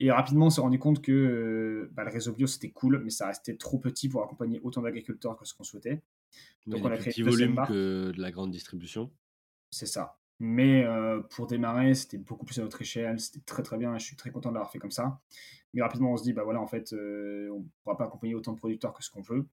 [0.00, 3.10] Et rapidement, on s'est rendu compte que euh, bah, le réseau bio, c'était cool, mais
[3.10, 6.02] ça restait trop petit pour accompagner autant d'agriculteurs que ce qu'on souhaitait.
[6.66, 9.10] Donc, on a créé petit volume que de la grande distribution.
[9.70, 10.18] C'est ça.
[10.38, 13.20] Mais euh, pour démarrer, c'était beaucoup plus à notre échelle.
[13.20, 15.20] C'était très très bien et je suis très content de l'avoir fait comme ça.
[15.74, 18.34] Mais rapidement, on se dit, bah voilà, en fait, euh, on ne pourra pas accompagner
[18.34, 19.46] autant de producteurs que ce qu'on veut.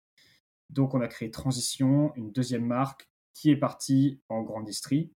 [0.70, 5.11] Donc, on a créé Transition, une deuxième marque qui est partie en grande distrie.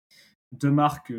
[0.52, 1.12] Deux marques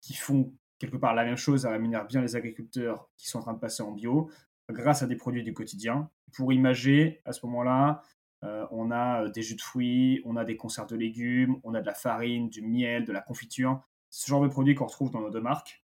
[0.00, 3.42] qui font quelque part la même chose, ça rémunère bien les agriculteurs qui sont en
[3.42, 4.30] train de passer en bio
[4.68, 6.10] grâce à des produits du quotidien.
[6.32, 8.02] Pour imager, à ce moment-là,
[8.44, 11.74] euh, on a euh, des jus de fruits, on a des conserves de légumes, on
[11.74, 15.12] a de la farine, du miel, de la confiture, ce genre de produits qu'on retrouve
[15.12, 15.84] dans nos deux marques.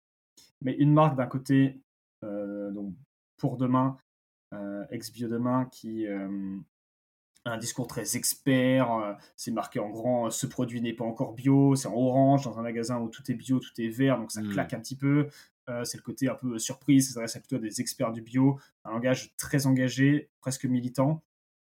[0.61, 1.83] Mais une marque d'un côté,
[2.23, 2.95] euh, donc
[3.37, 3.97] pour demain,
[4.91, 6.07] ex bio demain, qui
[7.45, 11.35] un discours très expert, euh, c'est marqué en grand, euh, ce produit n'est pas encore
[11.35, 14.33] bio, c'est en orange dans un magasin où tout est bio, tout est vert, donc
[14.33, 14.53] ça hmm.
[14.53, 15.29] claque un petit peu.
[15.69, 18.59] Euh, c'est le côté un peu surprise, ça s'adresse plutôt à des experts du bio,
[18.85, 21.23] un langage très engagé, presque militant.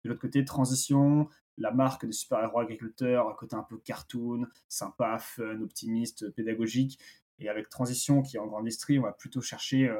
[0.05, 5.19] De l'autre côté, transition, la marque des super-héros agriculteurs, à côté un peu cartoon, sympa,
[5.19, 6.99] fun, optimiste, pédagogique.
[7.39, 9.93] Et avec Transition, qui est en grande industrie, on va plutôt chercher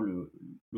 [0.00, 0.30] le,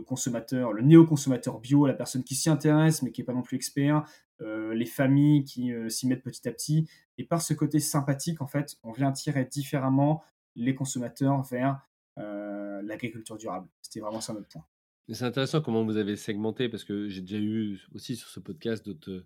[0.07, 3.57] consommateur, le néo-consommateur bio, la personne qui s'y intéresse mais qui n'est pas non plus
[3.57, 4.05] expert,
[4.41, 6.89] les familles qui s'y mettent petit à petit.
[7.17, 10.23] Et par ce côté sympathique, en fait, on vient tirer différemment
[10.55, 11.81] les consommateurs vers
[12.17, 13.69] l'agriculture durable.
[13.83, 14.65] C'était vraiment ça notre point.
[15.11, 18.85] C'est intéressant comment vous avez segmenté, parce que j'ai déjà eu aussi sur ce podcast
[18.85, 19.25] d'autres,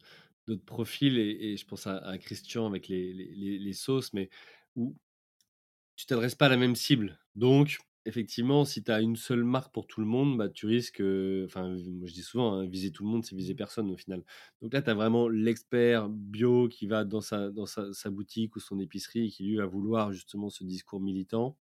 [0.64, 4.30] profils, et, je pense à, Christian avec les, les, sauces, mais
[4.76, 4.96] où
[5.96, 7.18] tu t'adresses pas à la même cible.
[7.34, 11.02] Donc, effectivement, si tu as une seule marque pour tout le monde, bah, tu risques,
[11.44, 14.24] enfin, moi je dis souvent, hein, viser tout le monde, c'est viser personne au final.
[14.60, 18.60] Donc là, tu as vraiment l'expert bio qui va dans, sa, dans sa, boutique ou
[18.60, 21.56] son épicerie et qui lui va vouloir justement ce discours militant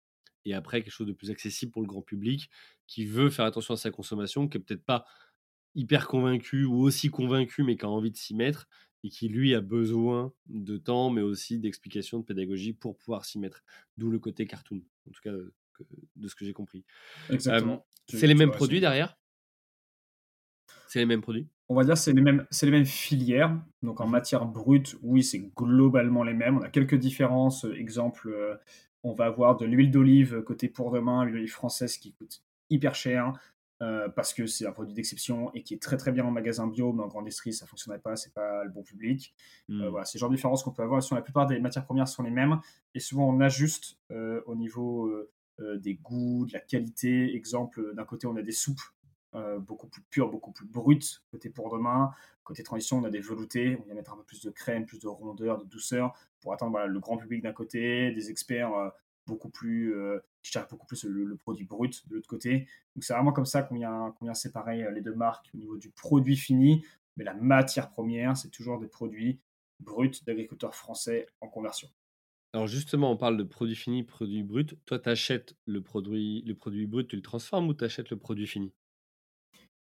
[0.45, 2.49] et après quelque chose de plus accessible pour le grand public
[2.87, 5.05] qui veut faire attention à sa consommation, qui est peut-être pas
[5.75, 8.67] hyper convaincu ou aussi convaincu, mais qui a envie de s'y mettre
[9.03, 13.39] et qui lui a besoin de temps, mais aussi d'explications, de pédagogie pour pouvoir s'y
[13.39, 13.63] mettre.
[13.97, 15.31] D'où le côté cartoon, en tout cas
[16.15, 16.85] de ce que j'ai compris.
[17.29, 17.85] Exactement.
[18.07, 19.17] c'est les mêmes produits derrière?
[20.87, 21.47] C'est les mêmes produits?
[21.67, 23.55] On va dire c'est les mêmes, c'est les mêmes filières.
[23.83, 26.57] Donc en mmh matière brute, oui, c'est globalement les mêmes.
[26.57, 27.65] On a quelques différences.
[27.75, 28.59] Exemple,
[29.03, 32.95] on va avoir de l'huile d'olive côté pour demain, l'huile d'olive française qui coûte hyper
[32.95, 33.33] cher
[33.81, 36.67] euh, parce que c'est un produit d'exception et qui est très très bien en magasin
[36.67, 39.33] bio, mais en grande industrie ça fonctionnerait pas, c'est pas le bon public.
[39.69, 39.87] Euh, hmm.
[39.87, 41.01] voilà, c'est le genre de différence qu'on peut avoir.
[41.01, 42.59] Sur la plupart des matières premières sont les mêmes
[42.93, 45.09] et souvent on ajuste euh, au niveau
[45.77, 47.35] des goûts, de la qualité.
[47.35, 48.81] Exemple, d'un côté on a des soupes
[49.59, 52.11] beaucoup plus pures, beaucoup plus brutes côté pour demain.
[52.49, 54.99] Côté transition, on a des veloutés, on vient mettre un peu plus de crème, plus
[54.99, 58.89] de rondeur, de douceur pour atteindre le grand public d'un côté, des experts euh,
[59.27, 62.67] beaucoup plus euh, qui cherchent beaucoup plus le, produit brut de l'autre côté.
[62.95, 65.89] Donc c'est vraiment comme ça qu'on vient, séparer euh, les deux marques au niveau du
[65.91, 66.83] produit fini,
[67.17, 69.39] mais la matière première, c'est toujours des produits
[69.79, 71.89] bruts d'agriculteurs français en conversion.
[72.53, 74.75] Alors justement, on parle de produit fini, produit brut.
[74.85, 78.17] Toi, tu achètes le produit, le produit brut, tu le transformes ou tu achètes le
[78.17, 78.73] produit fini?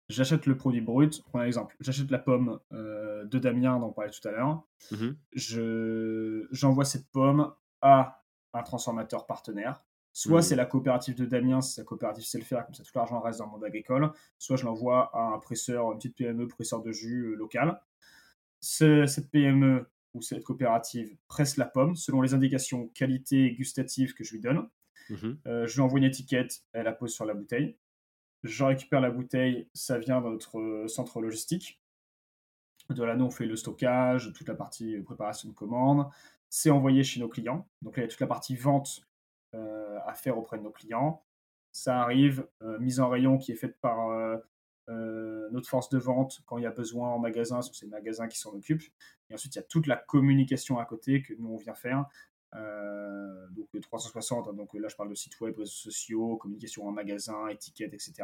[0.09, 1.21] J'achète le produit brut.
[1.23, 4.63] Pour exemple, j'achète la pomme euh, de Damien dont on parlait tout à l'heure.
[4.91, 9.83] Mmh je, j'envoie cette pomme à un transformateur partenaire.
[10.13, 10.43] Soit mmh.
[10.43, 13.19] c'est la coopérative de Damien, si sa coopérative sait le faire, comme ça tout l'argent
[13.19, 14.11] reste dans le monde agricole.
[14.39, 17.79] Soit je l'envoie à un presseur, une petite PME, presseur de jus euh, local.
[18.61, 19.85] cette PME
[20.21, 24.69] cette coopérative presse la pomme selon les indications qualité gustatives que je lui donne.
[25.09, 27.77] Mmh euh, je lui envoie une étiquette, elle la pose sur la bouteille
[28.43, 31.81] je récupère la bouteille, ça vient de notre euh, centre logistique.
[32.89, 36.07] De là, nous, on fait le stockage, toute la partie euh, préparation de commande.
[36.49, 37.67] C'est envoyé chez nos clients.
[37.81, 39.01] Donc là, il y a toute la partie vente
[39.53, 41.23] euh, à faire auprès de nos clients.
[41.73, 42.47] Ça arrive,
[42.79, 44.09] mise en rayon qui est faite par
[44.87, 48.39] notre force de vente quand il y a besoin en magasin, c'est le magasin qui
[48.39, 48.83] s'en occupe.
[49.29, 52.05] Et ensuite, il y a toute la communication à côté que nous, on vient faire
[52.55, 56.91] euh, donc 360, hein, donc là je parle de site web, réseaux sociaux, communication en
[56.91, 58.23] magasin, étiquette, etc.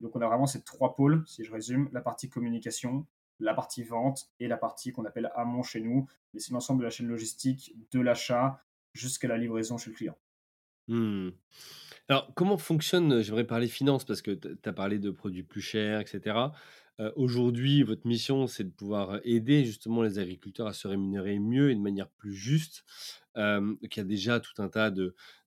[0.00, 3.06] Donc on a vraiment ces trois pôles, si je résume, la partie communication,
[3.40, 6.08] la partie vente et la partie qu'on appelle amont chez nous.
[6.34, 8.60] Et c'est l'ensemble de la chaîne logistique, de l'achat
[8.92, 10.18] jusqu'à la livraison chez le client.
[10.88, 11.30] Hmm.
[12.10, 16.00] Alors, comment fonctionne, j'aimerais parler finance, parce que tu as parlé de produits plus chers,
[16.00, 16.36] etc.
[17.00, 21.70] Euh, aujourd'hui, votre mission, c'est de pouvoir aider justement les agriculteurs à se rémunérer mieux
[21.70, 22.84] et de manière plus juste.
[23.36, 24.92] Euh, il y a déjà tout un tas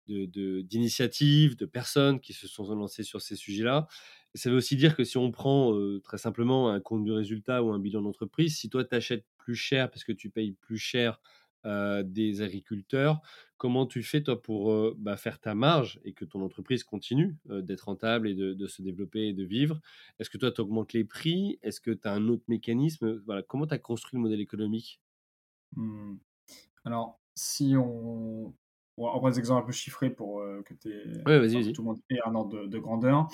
[0.07, 3.87] d'initiatives, de, personnes qui se sont lancées sur ces sujets-là.
[4.33, 7.71] ça veut aussi dire que si on prend très simplement un compte du résultat ou
[7.71, 11.21] un bilan d'entreprise, si toi tu achètes plus cher parce que tu payes plus cher
[11.63, 13.21] des agriculteurs,
[13.57, 17.81] comment tu fais toi pour bah, faire ta marge et que ton entreprise continue d'être
[17.81, 19.79] rentable et de, se développer et de vivre?
[20.19, 21.59] Est-ce que toi tu augmentes les prix?
[21.61, 23.21] Est-ce que tu as un autre mécanisme?
[23.25, 25.01] Voilà, Comment tu as construit le modèle économique?
[25.75, 26.15] Mmh.
[26.85, 28.53] Alors, si on.
[28.97, 32.67] on prend des exemples un peu chiffrés pour que, tout le monde ait un ordre
[32.67, 33.27] de, grandeur.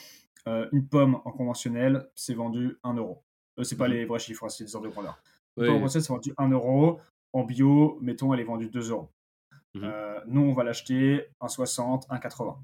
[0.47, 3.24] une pomme en conventionnel, c'est vendu 1 euro.
[3.61, 5.21] c'est pas mmh les vrais chiffres, hein, c'est des ordres de grandeur.
[5.57, 6.99] Une pomme en conventionnel, c'est vendu 1 euro.
[7.34, 9.09] En bio, mettons, elle est vendue 2 euros.
[9.76, 9.89] Mmh
[10.28, 12.57] nous, on va l'acheter 1,60, 1,80.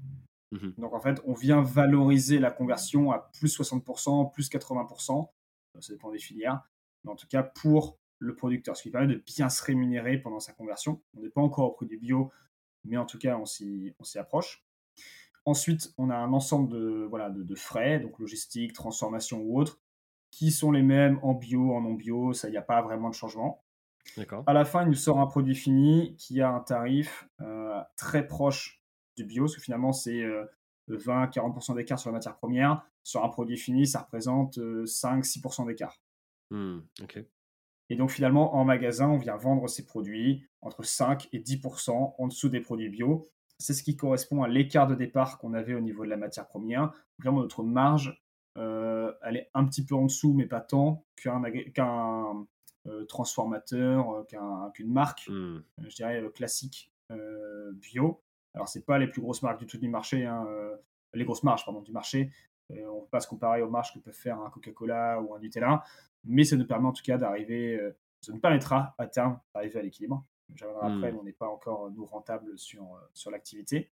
[0.52, 5.28] Mmh Donc en fait, on vient valoriser la conversion à plus 60%, plus 80%.
[5.80, 6.62] Ça dépend des filières.
[7.04, 10.40] Mais en tout cas, pour le producteur, ce qui permet de bien se rémunérer pendant
[10.40, 11.02] sa conversion.
[11.16, 12.30] On n'est pas encore au produit bio,
[12.84, 14.62] mais en tout cas, on s'y approche.
[15.46, 19.80] Ensuite, on a un ensemble de, voilà, de, frais, donc logistique, transformation ou autres,
[20.30, 23.08] qui sont les mêmes en bio, en non bio, ça, il n'y a pas vraiment
[23.08, 23.64] de changement.
[24.46, 28.26] À la fin, il nous sort un produit fini qui a un tarif euh, très
[28.26, 28.82] proche
[29.16, 30.24] du bio, parce que finalement, c'est
[30.88, 32.82] 20-40% euh, d'écart sur la matière première.
[33.02, 36.00] Sur un produit fini, ça représente 5-6% euh, d'écart.
[36.50, 37.24] Mmh, ok.
[37.92, 42.28] Et donc finalement, en magasin, on vient vendre ces produits entre 5 et 10% en
[42.28, 43.28] dessous des produits bio.
[43.58, 46.46] C'est ce qui correspond à l'écart de départ qu'on avait au niveau de la matière
[46.46, 46.82] première.
[46.82, 48.22] Donc, vraiment, notre marge,
[48.54, 51.42] elle est un petit peu en dessous, mais pas tant qu'un
[53.08, 55.62] transformateur, euh, qu'une marque, mmh.
[55.86, 56.92] je dirais, classique
[57.74, 58.22] bio.
[58.54, 60.46] Alors, c'est pas les plus grosses marques du tout du marché, hein,
[61.14, 62.32] les grosses marges pardon, du marché.
[62.70, 65.40] on ne peut pas se comparer aux marges que peuvent faire un Coca-Cola ou un
[65.40, 65.82] Nutella
[66.24, 69.78] mais ça nous permet en tout cas d'arriver, euh, ça nous permettra à terme d'arriver
[69.78, 70.24] à l'équilibre.
[70.54, 71.18] J'arriverai après, hmm.
[71.18, 73.90] on n'est pas encore euh, nous rentable sur, euh, sur l'activité.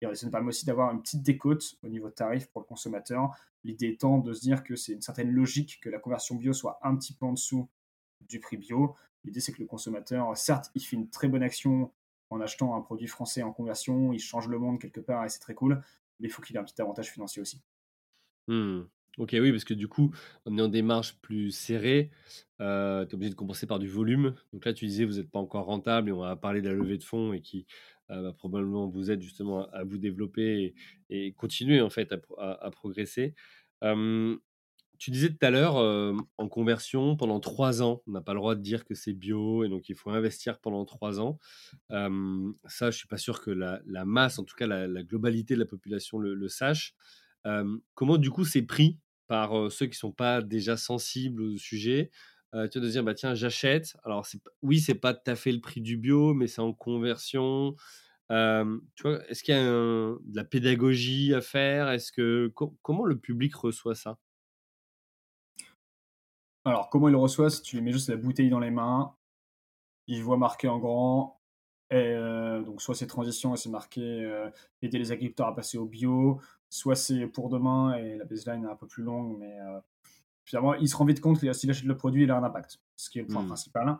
[0.00, 2.66] Et ça nous permet aussi d'avoir une petite décote au niveau de tarif pour le
[2.66, 3.30] consommateur.
[3.62, 6.78] L'idée étant de se dire que c'est une certaine logique que la conversion bio soit
[6.82, 7.70] un petit peu en dessous
[8.28, 8.94] du prix bio.
[9.24, 11.90] L'idée, c'est que le consommateur, certes, il fait une très bonne action
[12.30, 15.38] en achetant un produit français en conversion, il change le monde quelque part et c'est
[15.38, 15.82] très cool,
[16.20, 17.62] mais il faut qu'il ait un petit avantage financier aussi.
[18.48, 18.82] Hmm.
[19.16, 20.12] Ok, oui, parce que du coup,
[20.44, 22.10] en ayant des marges plus serrées,
[22.60, 24.34] euh, tu es obligé de compenser par du volume.
[24.52, 26.74] Donc là, tu disais, vous n'êtes pas encore rentable et on va parler de la
[26.74, 27.66] levée de fonds et qui
[28.10, 30.74] euh, va probablement vous aide justement à, vous développer
[31.10, 33.34] et, continuer en fait à, progresser.
[34.98, 35.76] Tu disais tout à l'heure,
[36.38, 39.64] en conversion, pendant trois ans, on n'a pas le droit de dire que c'est bio
[39.64, 41.38] et donc il faut investir pendant trois ans.
[41.90, 45.66] ça, je suis pas sûr que la, masse, en tout cas la, globalité de la
[45.66, 46.94] population le, sache.
[47.94, 52.10] comment du coup c'est pris par ceux qui ne sont pas déjà sensibles au sujet?
[52.52, 53.96] tu vas te dire, bah, tiens, j'achète.
[54.04, 54.24] Alors,
[54.62, 57.74] oui, c'est pas tout à fait le prix du bio, mais c'est en conversion.
[58.30, 61.90] tu vois, est-ce qu'il y a de la pédagogie à faire?
[61.90, 64.18] Est-ce que comment le public reçoit ça?
[66.64, 69.14] Alors, comment il le reçoit Si tu lui mets juste la bouteille dans les mains,
[70.06, 71.40] il voit marqué en grand.
[71.90, 72.16] Et,
[72.64, 74.00] donc, soit c'est transition et c'est marqué
[74.82, 76.40] aider les agriculteurs à passer au bio,
[76.74, 79.78] soit c'est pour demain et la baseline est un peu plus longue, mais euh,
[80.44, 82.80] finalement, il se rend vite compte que s'il achète le produit, il a un impact,
[82.96, 83.46] ce qui est le point hmm.
[83.46, 83.96] principal.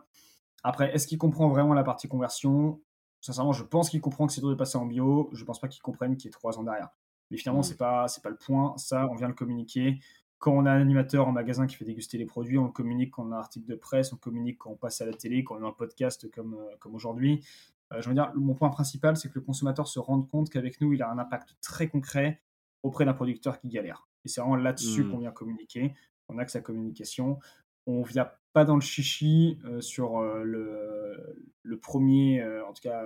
[0.61, 2.81] Après, est-ce qu'il comprend vraiment la partie conversion?
[3.21, 5.29] Sincèrement, je pense qu'il comprend que c'est dur de passer en bio.
[5.31, 6.89] Je pense pas qu'il comprenne qu'il y a trois ans derrière.
[7.31, 7.71] Mais finalement, ce hmm.
[7.71, 8.75] c'est pas c'est pas le point.
[8.77, 9.99] Ça, on vient le communiquer.
[10.45, 13.09] Quand on a un animateur en magasin qui fait déguster les produits, on le communique
[13.09, 15.43] quand on a un article de presse, on communique quand on passe à la télé,
[15.43, 17.43] quand on a un podcast comme, euh, comme aujourd'hui.
[17.91, 20.79] Euh, je veux dire, mon point principal, c'est que le consommateur se rende compte qu'avec
[20.81, 22.43] nous, il a un impact très concret
[22.83, 24.07] auprès d'un producteur qui galère.
[24.23, 25.11] Et c'est vraiment là-dessus mmh.
[25.11, 25.95] qu'on vient communiquer.
[26.29, 27.39] On axe sa communication.
[27.87, 32.83] On ne vient pas dans le chichi euh, sur euh, le, le, premier, en tout
[32.83, 33.03] cas,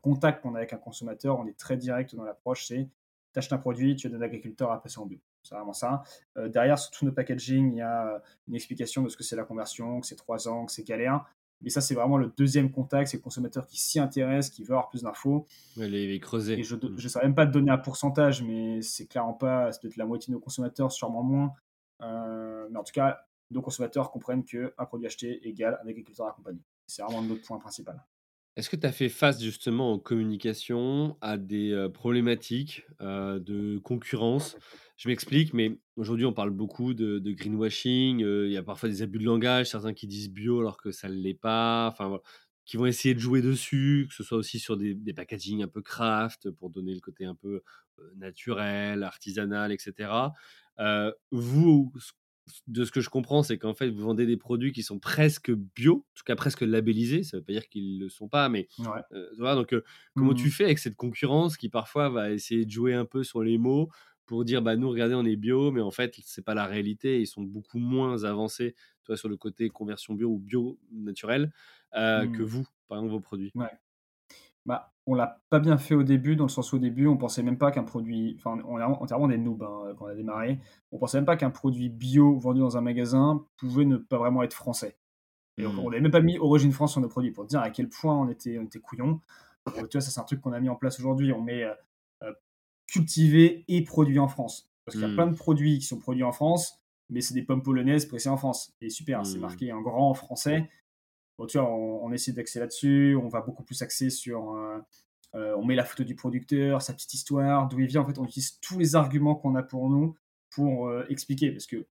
[0.00, 1.38] contact qu'on a avec un consommateur.
[1.38, 2.68] On est très direct dans l'approche.
[2.68, 2.88] C'est
[3.34, 5.18] t'achètes un produit, tu as un agriculteur à passer en bio.
[5.48, 6.02] C'est vraiment ça.
[6.36, 9.44] derrière, sur tout notre packaging, il y a une explication de ce que c'est la
[9.44, 11.24] conversion, que c'est trois ans, que c'est galère.
[11.60, 14.72] Mais ça, c'est vraiment le deuxième contact, c'est le consommateur qui s'y intéresse, qui veut
[14.72, 15.46] avoir plus d'infos.
[15.76, 16.58] Ouais, les, creuser.
[16.58, 16.98] Et je ne mm.
[17.00, 20.30] saurais même pas te donner un pourcentage, mais c'est clairement pas, c'est peut-être la moitié
[20.30, 21.52] de nos consommateurs, sûrement moins.
[22.02, 23.18] Euh, mais en tout cas,
[23.50, 26.60] nos consommateurs comprennent qu'un produit acheté égale un agriculteur accompagné.
[26.86, 28.00] C'est vraiment notre point principal.
[28.58, 34.56] Est-ce que tu as fait face justement en communication à des problématiques de concurrence?
[34.96, 39.20] Je m'explique, mais aujourd'hui on parle beaucoup de, greenwashing, il y a parfois des abus
[39.20, 42.18] de langage, certains qui disent bio alors que ça ne l'est pas, enfin
[42.64, 45.68] qui vont essayer de jouer dessus, que ce soit aussi sur des, des packaging un
[45.68, 47.62] peu craft pour donner le côté un peu
[48.16, 50.32] naturel, artisanal, etc.
[51.30, 51.92] vous,
[52.66, 55.50] de ce que je comprends, c'est qu'en fait, vous vendez des produits qui sont presque
[55.50, 57.22] bio, en tout cas presque labellisés.
[57.22, 58.68] Ça ne veut pas dire qu'ils ne le sont pas, mais
[59.12, 59.84] euh, voilà, donc euh,
[60.14, 60.50] comment tu mmh.
[60.50, 63.88] fais avec cette concurrence qui parfois va essayer de jouer un peu sur les mots
[64.26, 67.20] pour dire bah nous regardez on est bio, mais en fait c'est pas la réalité.
[67.20, 68.74] Ils sont beaucoup moins avancés,
[69.04, 71.52] toi sur le côté conversion bio ou bio naturel
[71.94, 72.46] euh, que mmh.
[72.46, 73.52] vous, par exemple vos produits?
[73.54, 73.70] Ouais.
[74.68, 77.16] Bah, on l'a pas bien fait au début, dans le sens où au début, on
[77.16, 78.36] pensait même pas qu'un produit.
[78.38, 80.60] Enfin, on est vraiment des noobs hein, quand on a démarré.
[80.92, 84.42] On pensait même pas qu'un produit bio vendu dans un magasin pouvait ne pas vraiment
[84.42, 84.98] être français.
[85.56, 85.78] Et mmh.
[85.78, 88.14] on n'avait même pas mis Origine France sur nos produits pour dire à quel point
[88.14, 89.22] on était, on était couillons.
[89.64, 91.32] tu vois, ça, c'est un truc qu'on a mis en place aujourd'hui.
[91.32, 91.72] On met euh,
[92.24, 92.32] euh,
[92.86, 94.70] cultivé et produit en France.
[94.84, 95.16] Parce qu'il y a mmh.
[95.16, 98.36] plein de produits qui sont produits en France, mais c'est des pommes polonaises pressées en
[98.36, 98.74] France.
[98.82, 99.40] Et super, c'est mmh.
[99.40, 100.36] marqué en grand en
[101.38, 104.52] français tu on, essaie d'axer là-dessus, on va beaucoup plus axer sur.
[104.52, 104.78] Euh,
[105.34, 108.00] euh, on met la photo du producteur, sa petite histoire, d'où il vient.
[108.00, 110.16] En fait, on utilise tous les arguments qu'on a pour nous
[110.50, 111.52] pour euh, expliquer.
[111.52, 111.86] Parce que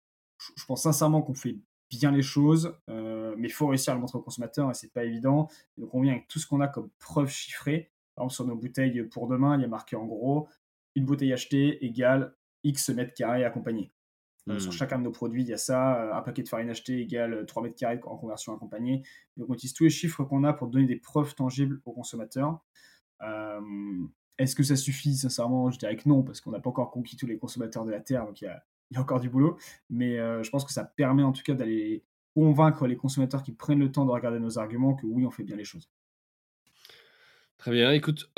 [0.55, 1.57] je, pense sincèrement qu'on fait
[1.89, 5.05] bien les choses, mais il faut réussir à le montrer au consommateur et c'est pas
[5.05, 5.47] évident.
[5.77, 7.91] donc, on vient avec tout ce qu'on a comme preuve chiffrée.
[8.15, 10.49] Par exemple, sur nos bouteilles pour demain, il y a marqué en gros
[10.95, 13.91] une bouteille achetée égale X mètres carrés accompagnés.
[14.49, 14.75] Euh, sur hmm.
[14.75, 16.01] chacun de nos produits, il y a ça.
[16.01, 19.03] Euh, un paquet de farine acheté égale 3 mètres carrés en conversion accompagnée.
[19.35, 22.59] Donc, on utilise tous les chiffres qu'on a pour donner des preuves tangibles aux consommateurs.
[23.21, 23.59] Euh,
[24.37, 25.15] est-ce que ça suffit?
[25.15, 27.91] Sincèrement, je dirais que non, parce qu'on n'a pas encore conquis tous les consommateurs de
[27.91, 28.63] la Terre, donc il y a,
[28.95, 29.57] encore du boulot.
[29.89, 32.03] Mais je pense que ça permet en tout cas d'aller
[32.35, 35.43] convaincre les consommateurs qui prennent le temps de regarder nos arguments que oui, on fait
[35.43, 35.89] bien les choses.
[37.57, 37.91] Très bien.
[37.91, 38.31] Écoute,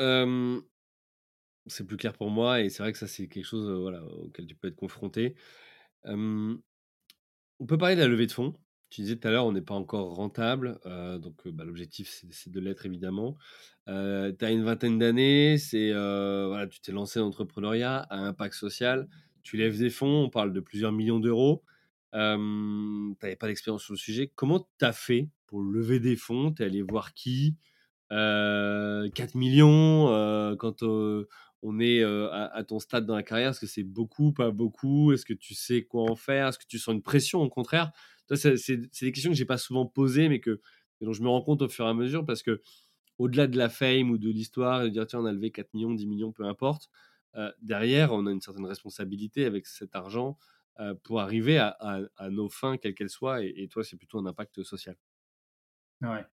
[1.68, 4.48] c'est plus clair pour moi et c'est vrai que ça, c'est quelque chose voilà, auquel
[4.48, 5.36] tu peux être confronté.
[6.06, 6.60] On
[7.68, 8.56] peut parler de la levée de fonds.
[8.90, 10.80] Tu disais tout à l'heure, on n'est pas encore rentable,
[11.22, 13.38] donc bah, l'objectif, c'est de l'être évidemment.
[13.86, 19.08] tu as une vingtaine d'années, c'est voilà, tu t'es lancé dans l'entrepreneuriat à impact social,
[19.44, 21.64] tu lèves des fonds, on parle de plusieurs millions d'euros.
[22.14, 24.32] tu n'avais pas d'expérience sur le sujet.
[24.34, 26.52] Comment tu as fait pour lever des fonds?
[26.52, 27.58] Tu es allé voir qui?
[28.10, 30.08] 4 millions
[30.58, 30.84] quand
[31.62, 35.12] on est à, ton stade dans la carrière Est-ce que c'est beaucoup, pas beaucoup?
[35.12, 36.48] Est-ce que tu sais quoi en faire?
[36.48, 37.92] Est-ce que tu sens une pression au contraire?
[38.36, 40.62] C'est des questions que j'ai pas souvent posées, mais que
[41.02, 42.62] dont je me rends compte au fur et à mesure parce que
[43.18, 45.94] au-delà de la fame ou de l'histoire, de dire tiens on a levé 4 millions,
[45.94, 46.90] 10 millions, peu importe,
[47.62, 50.38] derrière on a une certaine responsabilité avec cet argent
[51.04, 54.64] pour arriver à, nos fins, quelles qu'elles soient, et, et toi c'est plutôt un impact
[54.64, 54.96] social.
[56.02, 56.26] Ouais.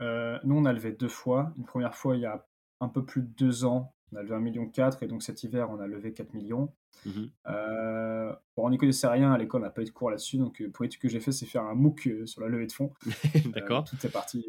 [0.00, 1.52] nous on a levé deux fois.
[1.58, 2.46] Une première fois il y a
[2.80, 4.70] un peu plus de deux ans on a levé 1,4 million
[5.02, 6.72] et donc cet hiver, on a levé 4 millions.
[7.06, 10.10] Mmh euh, bon, on n'y connaissait rien à l'école, on n'a pas eu de cours
[10.10, 10.38] là-dessus.
[10.38, 12.72] Donc, pour l'étude que j'ai fait, c'est faire un MOOC euh, sur la levée de
[12.72, 12.92] fonds.
[13.54, 13.84] D'accord.
[13.84, 14.44] tout est parti.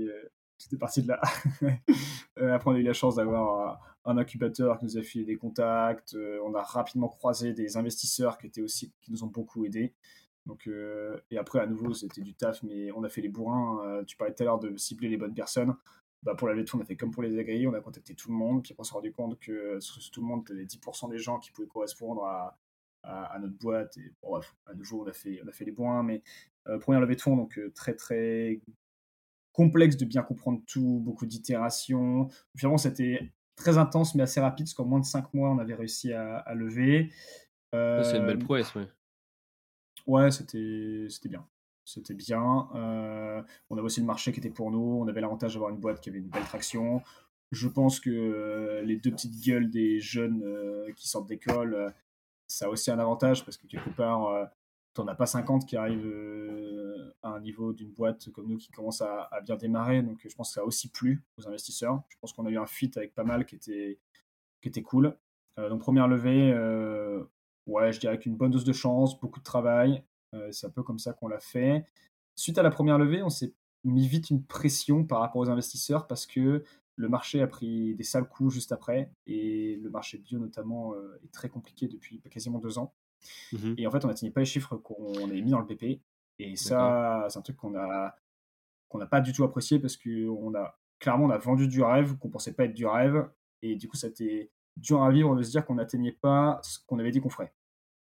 [0.57, 1.21] Tout est parti de là.
[2.53, 6.15] après, on a eu la chance d'avoir un incubateur qui nous a filé des contacts.
[6.43, 9.93] on a rapidement croisé des investisseurs qui étaient aussi qui nous ont beaucoup aidés.
[10.45, 10.69] Donc,
[11.31, 14.03] et après, à nouveau, c'était du taf, mais on a fait les bourrins.
[14.05, 15.75] tu parlais tout à l'heure de cibler les bonnes personnes
[16.23, 18.29] bah pour la levée on a fait comme pour les agréés, on a contacté tout
[18.29, 20.65] le monde, puis on s'est rendu compte que sur tout le monde, il y avait
[20.65, 22.59] 10% des gens qui pouvaient correspondre à,
[23.03, 23.97] à, notre boîte.
[23.97, 26.21] Et bref, à nouveau, on a fait, on a fait les points, mais
[26.67, 28.61] euh, première levée de fonds, donc euh, très très
[29.51, 32.29] complexe de bien comprendre tout, beaucoup d'itérations.
[32.55, 35.75] Finalement, c'était très intense, mais assez rapide, parce qu'en moins de 5 mois, on avait
[35.75, 37.11] réussi à, lever.
[37.73, 38.87] c'est une belle euh, prouesse, ouais.
[40.07, 41.45] Ouais, c'était bien
[41.85, 42.69] c'était bien.
[42.75, 44.99] Euh, on avait aussi le marché qui était pour nous.
[45.01, 47.01] On avait l'avantage d'avoir une boîte qui avait une belle traction.
[47.51, 51.93] Je pense que euh, les deux petites gueules des jeunes euh, qui sortent d'école,
[52.47, 54.49] ça a aussi un avantage parce que quelque part,
[54.93, 56.13] tu n'en as pas 50 qui arrivent
[57.23, 60.01] à un niveau d'une boîte comme nous qui commence à, bien démarrer.
[60.01, 62.01] Donc je pense que ça a aussi plu aux investisseurs.
[62.09, 63.99] Je pense qu'on a eu un fit avec pas mal qui était,
[64.61, 65.15] qui était cool.
[65.57, 66.53] donc première levée,
[67.67, 70.03] ouais, je dirais qu'une bonne dose de chance, beaucoup de travail.
[70.33, 71.85] Euh, c'est un peu comme ça qu'on l'a fait.
[72.35, 73.53] Suite à la première levée, on s'est
[73.83, 76.63] mis vite une pression par rapport aux investisseurs parce que
[76.95, 81.19] le marché a pris des sales coups juste après et le marché bio notamment euh,
[81.23, 82.93] est très compliqué depuis quasiment deux ans.
[83.53, 86.01] Mmh et en fait, on n'atteignait pas les chiffres qu'on avait mis dans le PP.
[86.39, 88.15] Et ça, c'est un truc qu'on a
[88.89, 91.81] qu'on n'a pas du tout apprécié parce que on a clairement on a vendu du
[91.81, 93.29] rêve qu'on pensait pas être du rêve
[93.61, 96.59] et du coup, ça a été dur à vivre de se dire qu'on n'atteignait pas
[96.63, 97.53] ce qu'on avait dit qu'on ferait.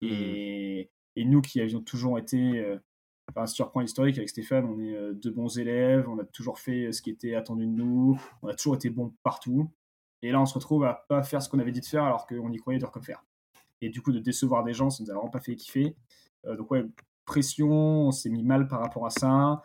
[0.02, 2.78] Mmh et, et nous qui avions toujours été, euh,
[3.30, 6.24] enfin, si tu reprends l'historique avec Stéphane, on est euh, deux bons élèves, on a
[6.24, 9.70] toujours fait euh, ce qui était attendu de nous, on a toujours été bons partout.
[10.22, 12.26] Et là, on se retrouve à pas faire ce qu'on avait dit de faire alors
[12.26, 13.24] qu'on y croyait dur comme faire.
[13.80, 15.96] Et du coup, de décevoir des gens, ça nous a vraiment pas fait kiffer.
[16.44, 16.84] donc, ouais,
[17.24, 19.62] pression, on s'est mis mal par rapport à ça.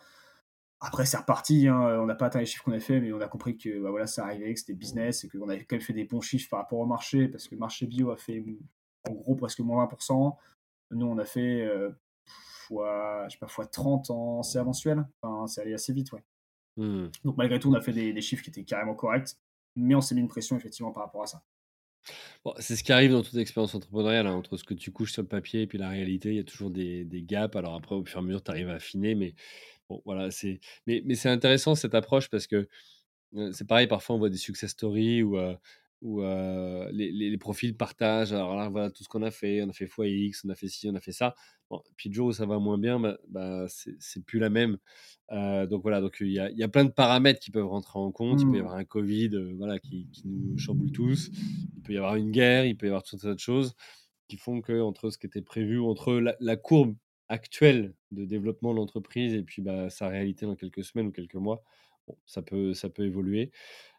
[0.79, 1.67] Après, c'est reparti.
[1.67, 1.99] Hein.
[2.01, 3.91] On n'a pas atteint les chiffres qu'on a fait, mais on a compris que bah,
[3.91, 6.49] voilà, ça arrivait, que c'était business et qu'on avait quand même fait des bons chiffres
[6.49, 8.43] par rapport au marché parce que le marché bio a fait
[9.07, 10.35] en gros presque moins 20%.
[10.91, 11.89] Nous, on a fait euh,
[12.25, 15.05] fois, je sais pas, fois 30 en CA mensuel.
[15.21, 16.23] Enfin, c'est allé assez vite, ouais.
[16.77, 17.07] Mmh.
[17.23, 19.35] Donc, malgré tout, on a fait des, chiffres qui étaient carrément corrects,
[19.75, 21.43] mais on s'est mis une pression, effectivement, par rapport à ça.
[22.45, 25.11] Bon, c'est ce qui arrive dans toute expérience entrepreneuriale, hein, entre ce que tu couches
[25.11, 27.55] sur le papier et puis la réalité, il y a toujours des, des gaps.
[27.55, 29.33] Alors après, au fur et à mesure, tu arrives à affiner, mais
[29.89, 30.61] bon, voilà, c'est.
[30.85, 32.69] Mais, mais c'est intéressant cette approche parce que
[33.35, 35.55] euh, c'est pareil, parfois on voit des success stories où, euh,
[36.01, 38.33] où les, les, profils partagent.
[38.33, 39.63] Alors là, voilà tout ce qu'on a fait.
[39.63, 41.33] On a fait x, on a fait ci, on a fait ça.
[41.69, 44.77] Bon, puis le jour où ça va moins bien, bah, bah c'est plus la même.
[45.31, 48.11] donc voilà, donc il y a, y a, plein de paramètres qui peuvent rentrer en
[48.11, 48.41] compte.
[48.41, 48.65] Il peut y mmh.
[48.65, 51.29] avoir un Covid voilà, qui, qui, nous chamboule tous.
[51.75, 53.75] Il peut y avoir une guerre, il peut y avoir toutes sortes de choses
[54.27, 56.95] qui font que entre ce qui était prévu, entre la, courbe
[57.29, 61.35] actuelle de développement de l'entreprise et puis bah, sa réalité dans quelques semaines ou quelques
[61.35, 61.63] mois,
[62.07, 63.51] bon, ça, peut, ça peut évoluer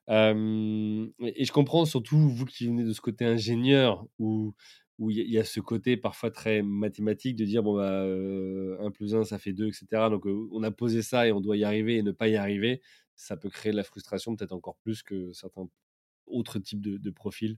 [0.09, 4.55] et je comprends surtout, vous qui venez de ce côté ingénieur, où
[4.99, 8.03] où il y, a ce côté parfois très mathématique de dire bon bah
[8.85, 11.57] 1 plus 1 ça fait 2 etc donc on a posé ça et on doit
[11.57, 12.83] y arriver et ne pas y arriver.
[13.15, 15.69] Ça peut créer de la frustration peut-être encore plus que certains
[16.27, 17.57] autres types de, de profils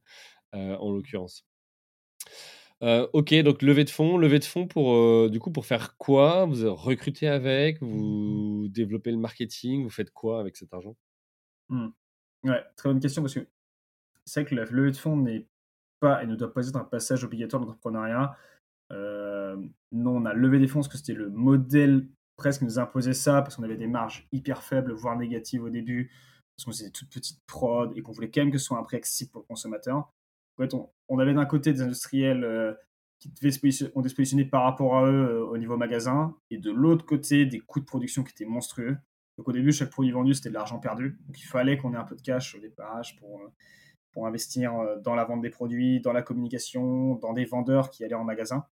[0.52, 1.44] en l'occurrence.
[2.82, 6.44] Ok donc levée de fonds levée de fonds pour du coup pour faire quoi?
[6.44, 7.82] Vous recrutez avec?
[7.82, 9.82] Vous développez le marketing?
[9.84, 10.96] Vous faites quoi avec cet argent?
[11.70, 11.88] Mmh.
[12.44, 13.46] Ouais, très bonne question parce que
[14.24, 15.46] c'est vrai que la levée de fonds n'est
[16.00, 18.36] pas et ne doit pas être un passage obligatoire d'entrepreneuriat.
[18.92, 19.56] Euh,
[19.92, 23.42] non, on a levé des fonds parce que c'était le modèle presque nous imposer ça
[23.42, 26.10] parce qu'on avait des marges hyper faibles, voire négatives au début,
[26.56, 28.78] parce qu'on faisait des toutes petites prod et qu'on voulait quand même que ce soit
[28.78, 29.96] un prix accessible pour le consommateur.
[29.96, 30.74] En fait,
[31.08, 32.72] on, avait d'un côté des industriels euh,
[33.18, 37.04] qui devaient se on par rapport à eux euh, au niveau magasin, et de l'autre
[37.04, 38.96] côté, des coûts de production qui étaient monstrueux.
[39.40, 41.18] Donc au début, chaque produit vendu, c'était de l'argent perdu.
[41.26, 43.48] Donc il fallait qu'on ait un peu de cash au départ pour, euh,
[44.12, 48.12] pour investir dans la vente des produits, dans la communication, dans des vendeurs qui allaient
[48.12, 48.66] en magasin.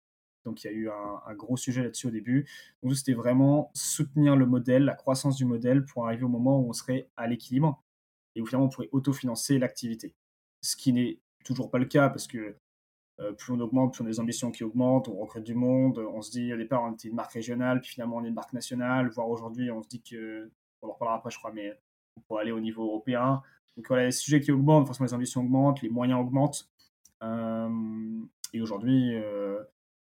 [0.44, 2.50] Donc il y a eu un, gros sujet là-dessus au début.
[2.82, 6.68] Donc c'était vraiment soutenir le modèle, la croissance du modèle pour arriver au moment où
[6.68, 7.84] on serait à l'équilibre
[8.34, 10.16] et où finalement on pourrait autofinancer l'activité.
[10.64, 12.58] Ce qui n'est toujours pas le cas parce que
[13.22, 16.00] euh, plus on augmente, plus on a des ambitions qui augmentent, on recrute du monde,
[16.00, 18.34] on se dit au départ on était une marque régionale, puis finalement on est une
[18.34, 20.52] marque nationale, voire aujourd'hui on se dit que,
[20.82, 21.80] on en reparlera après je crois, mais
[22.18, 23.42] on pourrait aller au niveau européen.
[23.78, 26.70] Donc voilà, les sujets qui augmentent, forcément les ambitions augmentent, les moyens augmentent.
[27.24, 27.70] Euh,
[28.54, 29.64] et aujourd'hui, euh,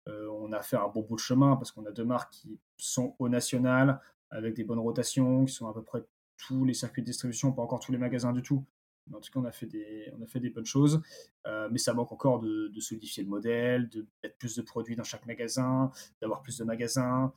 [0.06, 3.14] on a fait un bon bout de chemin parce qu'on a deux marques qui sont
[3.18, 4.00] au national,
[4.30, 6.04] avec des bonnes rotations, qui sont à peu près
[6.36, 8.64] tous les circuits de distribution, pas encore tous les magasins du tout.
[9.08, 11.00] Mais en tout cas, on a fait des, on a fait des bonnes choses.
[11.46, 15.04] Euh, mais ça manque encore de, solidifier le modèle, de mettre plus de produits dans
[15.04, 15.90] chaque magasin,
[16.20, 17.32] d'avoir plus de magasins.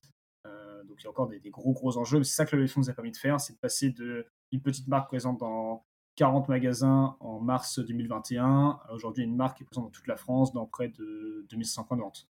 [0.46, 2.18] Euh, donc il y a encore des, gros, gros enjeux.
[2.20, 4.62] Mais c'est ça que le fonds nous a permis de faire, c'est de passer d'une
[4.62, 9.66] petite marque présente dans 40 magasins en mars 2021 à aujourd'hui une marque qui est
[9.66, 12.28] présente dans toute la France, dans près de 2500 points de vente.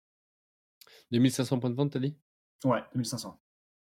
[1.12, 2.16] 2500 points de vente, t'as dit?
[2.64, 3.43] Ouais, 2500.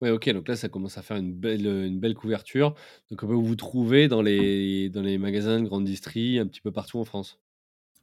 [0.02, 2.76] Ouais, ok, donc là, ça commence à faire une belle, une belle couverture.
[3.10, 6.62] Donc, on peut vous trouver dans les, dans les magasins de grande distrie un petit
[6.62, 7.39] peu partout en France.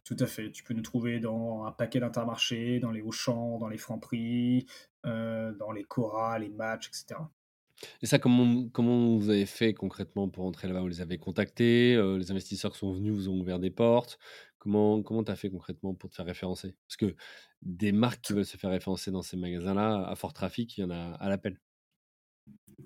[0.05, 0.51] Tout à fait.
[0.51, 4.67] Tu peux nous trouver dans un paquet d'intermarchés, dans les Auchan, dans les Franprix,
[5.07, 7.21] euh, dans les Cora, les Matchs, etc.
[8.03, 10.81] Et ça, comment, comment vous avez fait concrètement pour entrer là-bas?
[10.81, 14.19] Vous les avez contactés euh, Les investisseurs qui sont venus vous ont ouvert des portes
[14.59, 16.75] Comment tu as fait concrètement pour te faire référencer?
[16.89, 17.17] Parce que
[17.61, 20.85] des marques qui veulent se faire référencer dans ces magasins-là, à fort trafic, il y
[20.85, 21.61] en a à l'appel.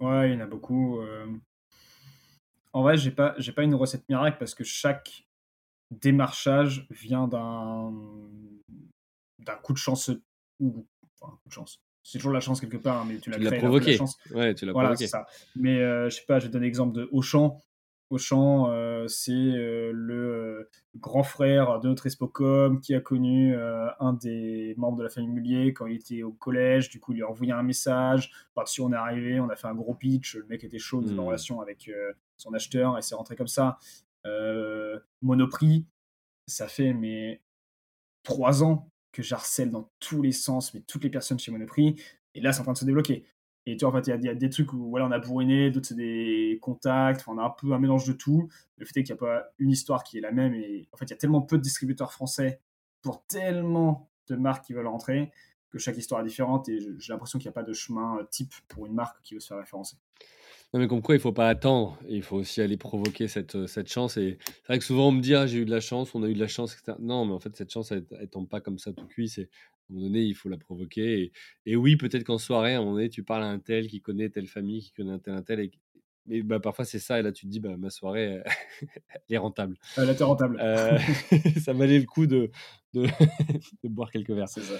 [0.00, 1.00] Ouais, il y en a beaucoup.
[1.00, 1.26] Euh.
[2.72, 5.26] En vrai, j'ai pas, j'ai pas une recette miracle parce que chaque
[5.90, 7.92] démarchage vient d'un,
[9.38, 10.10] d'un coup de chance
[10.60, 10.86] ou
[11.20, 11.80] enfin, coup de chance
[12.10, 13.98] c'est toujours la chance quelque part, hein, mais tu l'as provoqué.
[14.30, 15.06] Ouais, tu l'as voilà, provoqué.
[15.06, 15.26] Ça.
[15.56, 17.60] Mais euh, je sais pas, je vais donner l'exemple de Auchan.
[18.10, 24.74] Auchan, euh, c'est euh, le grand frère de notre Espocom qui a connu un des
[24.76, 26.88] membres de la famille Mullier quand il était au collège.
[26.88, 28.30] Du coup, il lui a envoyé un message.
[28.54, 30.36] Par-dessus, on est arrivé, on a fait un gros pitch.
[30.36, 31.20] Le mec était chaud, dans une hmm.
[31.20, 31.90] relation avec
[32.36, 33.78] son acheteur et c'est rentré comme ça.
[35.22, 35.86] Monoprix,
[36.46, 37.42] ça fait mais
[38.22, 41.96] trois ans que j'harcèle dans tous les sens, mais toutes les personnes chez Monoprix.
[42.34, 43.24] Et là, c'est en train de se débloquer.
[43.70, 45.88] Et tu vois, en fait, il y, a des trucs où on a bourriné, d'autres
[45.88, 48.48] c'est des contacts, on a un peu un mélange de tout.
[48.78, 50.54] Le fait est qu'il n'y a pas une histoire qui est la même.
[50.54, 52.60] Et en fait, il y a tellement peu de distributeurs français
[53.02, 55.32] pour tellement de marques qui veulent rentrer
[55.70, 56.68] que chaque histoire est différente.
[56.70, 59.40] Et j'ai l'impression qu'il n'y a pas de chemin type pour une marque qui veut
[59.40, 59.96] se faire référencer.
[60.74, 61.98] Non, mais comme quoi, il faut pas attendre.
[62.08, 64.18] Il faut aussi aller provoquer cette, euh, cette chance.
[64.18, 66.22] Et c'est vrai que souvent, on me dit ah, j'ai eu de la chance, on
[66.22, 66.98] a eu de la chance, etc.
[67.00, 69.28] Non, mais en fait, cette chance, elle, ne tombe pas comme ça tout cuit.
[69.30, 71.22] C'est à un moment donné, il faut la provoquer.
[71.22, 71.32] Et,
[71.64, 74.02] et oui, peut-être qu'en soirée, à un moment donné, tu parles à un tel qui
[74.02, 75.60] connaît telle famille, qui connaît un tel, un tel.
[75.60, 75.70] Et,
[76.26, 77.18] mais bah, parfois, c'est ça.
[77.18, 78.44] Et là, tu te dis bah, ma soirée, elle
[79.30, 79.78] est rentable.
[79.96, 80.58] Elle est rentable.
[80.60, 80.98] Euh,
[81.64, 82.50] ça valait le coup de,
[82.92, 83.06] de,
[83.82, 84.50] de boire quelques verres.
[84.50, 84.78] C'est ça.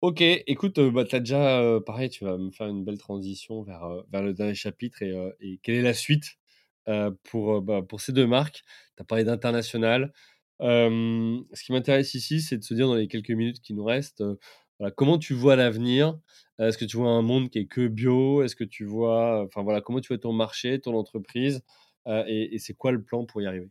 [0.00, 3.82] Ok, écoute, bah, tu as déjà, pareil, tu vas me faire une belle transition vers,
[4.10, 6.38] vers le dernier chapitre et, quelle est la suite
[7.24, 8.62] pour, bah, pour ces deux marques?
[8.96, 10.12] Tu as parlé d'international.
[10.60, 14.24] ce qui m'intéresse ici, c'est de se dire dans les quelques minutes qui nous restent,
[14.96, 16.18] comment tu vois l'avenir?
[16.58, 18.42] Est-ce que tu vois un monde qui est que bio?
[18.42, 21.62] Est-ce que tu vois, enfin voilà, comment tu vois ton marché, ton entreprise
[22.06, 23.70] et c'est quoi le plan pour y arriver?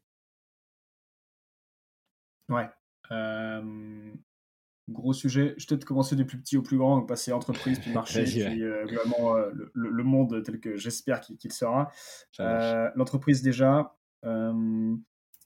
[2.49, 2.70] Ouais.
[4.90, 5.54] Gros sujet.
[5.58, 8.24] Je vais peut-être commencer du plus petit au plus grand, donc passer entreprise, puis marché,
[8.24, 11.92] puis euh, vraiment euh, le, monde tel que j'espère qu'il sera.
[12.40, 13.96] Euh, l'entreprise, déjà,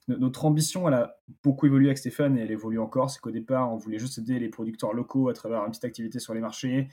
[0.08, 3.10] notre ambition, elle a beaucoup évolué avec Stéphane et elle évolue encore.
[3.10, 6.20] C'est qu'au départ, on voulait juste aider les producteurs locaux à travers une petite activité
[6.20, 6.88] sur les marchés,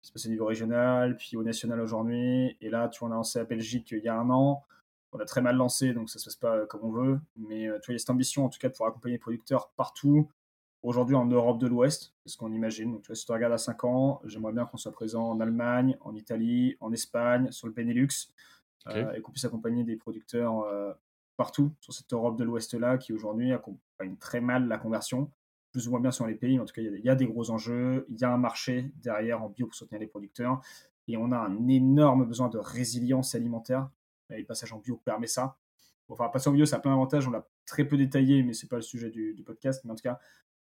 [0.00, 2.56] qui se passe au niveau régional, puis au national aujourd'hui.
[2.62, 4.62] Et là, tu vois, on a lancé à Belgique il y a un an.
[5.12, 7.20] On a très mal lancé, donc ça se passe pas comme on veut.
[7.36, 9.18] Mais tu vois, il y a cette ambition, en tout cas, de pouvoir accompagner les
[9.18, 10.30] producteurs partout
[10.82, 12.92] aujourd'hui en Europe de l'Ouest, c'est ce qu'on imagine.
[12.92, 15.40] Donc, tu vois, si tu regardes à 5 ans, j'aimerais bien qu'on soit présent en
[15.40, 18.08] Allemagne, en Italie, en Espagne, sur le Benelux,
[18.88, 20.92] euh, et qu'on puisse accompagner des producteurs euh,
[21.36, 25.30] partout sur cette Europe de l'Ouest-là, qui aujourd'hui accompagne très mal la conversion,
[25.72, 27.26] plus ou moins bien sur les pays, mais en tout cas, il y, a des
[27.26, 30.60] gros enjeux, il y a un marché derrière en bio pour soutenir les producteurs,
[31.08, 33.88] et on a un énorme besoin de résilience alimentaire,
[34.30, 35.56] et le passage en bio permet ça.
[36.08, 38.66] Enfin, passer en bio, ça a plein d'avantages, on l'a très peu détaillé, mais c'est
[38.66, 40.18] pas le sujet du, du podcast, mais en tout cas,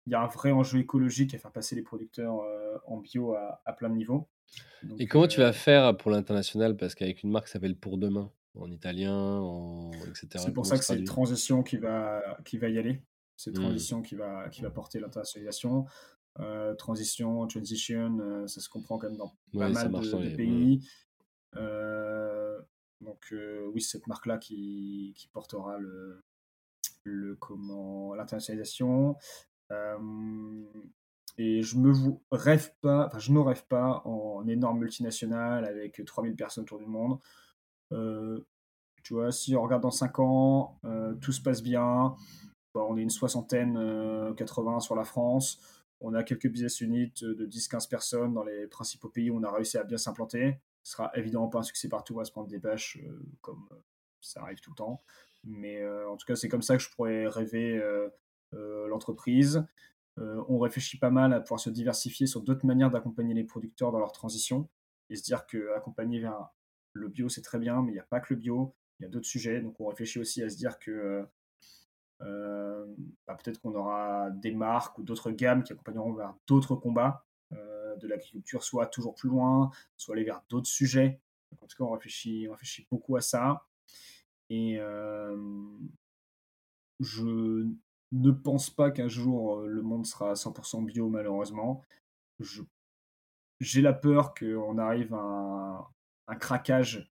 [0.09, 2.41] il y a un vrai enjeu écologique à faire passer les producteurs
[2.87, 4.27] en bio à, à, plein de niveaux.
[4.97, 6.75] Et comment tu vas faire pour l'international?
[6.75, 9.91] Parce qu'avec une marque qui s'appelle Pour Demain, en italien, en...
[10.07, 10.27] etc.
[10.37, 13.03] C'est pour ça que c'est une transition qui va, qui va y aller.
[13.35, 13.61] C'est mmh.
[13.61, 15.85] transition qui, va, qui va porter l'internationalisation.
[16.39, 20.87] Euh, transition, transition, euh, ça se comprend quand même dans pas mal de, pays.
[21.55, 22.59] Euh,
[23.01, 23.33] donc
[23.73, 26.23] oui, c'est cette marque-là qui, qui, portera le,
[27.03, 29.15] le comment l'internationalisation.
[29.71, 31.93] Et je me
[32.31, 36.87] rêve pas, enfin je ne rêve pas en énorme multinationale avec 3000 personnes autour du
[36.87, 37.19] monde.
[39.03, 40.79] tu vois, si on regarde dans 5 ans,
[41.21, 42.15] tout se passe bien,
[42.73, 45.59] on est une soixantaine, 80 sur la France.
[46.01, 49.51] On a quelques business units de 10-15 personnes dans les principaux pays où on a
[49.51, 50.59] réussi à bien s'implanter.
[50.83, 53.67] Ce sera évidemment pas un succès partout, on va se prendre des bâches euh, comme
[53.71, 53.75] euh,
[54.21, 55.01] ça arrive tout le temps.
[55.43, 57.81] Mais euh, en tout cas, c'est comme ça que je pourrais rêver
[58.53, 59.63] l'entreprise.
[60.17, 63.99] on réfléchit pas mal à pouvoir se diversifier sur d'autres manières d'accompagner les producteurs dans
[63.99, 64.67] leur transition
[65.09, 66.49] et se dire que accompagner vers
[66.93, 69.05] le bio, c'est très bien, mais il n'y a pas que le bio, il y
[69.05, 69.61] a d'autres sujets.
[69.61, 71.25] Donc on réfléchit aussi à se dire que
[72.21, 72.85] euh,
[73.27, 77.95] bah, peut-être qu'on aura des marques ou d'autres gammes qui accompagneront vers d'autres combats euh,
[77.97, 81.21] de l'agriculture, soit toujours plus loin, soit aller vers d'autres sujets.
[81.61, 82.47] en tout cas, on réfléchit,
[82.91, 83.65] beaucoup à ça.
[84.49, 85.37] Et euh,
[86.99, 87.67] je
[88.11, 91.83] ne pense pas qu'un jour le monde sera 100% bio, malheureusement.
[93.59, 95.87] J'ai la peur qu'on arrive à un,
[96.27, 97.11] un craquage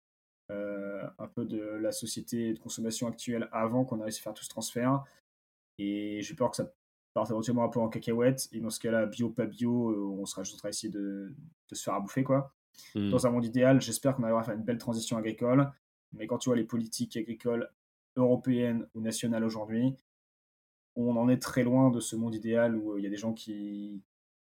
[0.51, 4.45] euh, un peu de la société de consommation actuelle avant qu'on arrive à faire tout
[4.45, 5.05] ce transfert.
[5.79, 6.73] Et j'ai peur que ça
[7.15, 8.49] parte éventuellement un peu en cacahuète.
[8.53, 11.35] Et dans ce cas-là, bio, pas bio, euh, on sera juste en de,
[11.69, 12.25] de, se faire à bouffer.
[12.25, 12.53] Quoi.
[12.95, 13.11] Hmm.
[13.11, 15.71] Dans un monde idéal, j'espère qu'on arrivera à faire une belle transition agricole.
[16.13, 17.71] Mais quand tu vois les politiques agricoles
[18.17, 19.95] européennes ou nationales aujourd'hui,
[20.97, 23.17] on en est très loin de ce monde idéal où euh, il y a des
[23.17, 24.03] gens qui,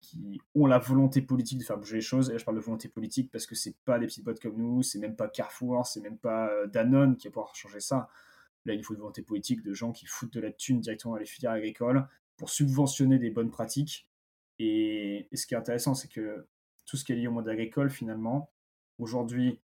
[0.00, 2.30] qui ont la volonté politique de faire bouger les choses.
[2.30, 4.56] Et là, je parle de volonté politique parce que c'est pas des petites boîtes comme
[4.56, 8.08] nous, c'est même pas Carrefour, c'est même pas euh, Danone qui va pouvoir changer ça.
[8.64, 11.20] Là, il faut une volonté politique de gens qui foutent de la thune directement dans
[11.20, 14.08] les filières agricoles pour subventionner des bonnes pratiques.
[14.58, 16.46] Et, ce qui est intéressant, c'est que
[16.86, 18.50] tout ce qui est lié au monde agricole, finalement,
[18.98, 19.60] aujourd'hui,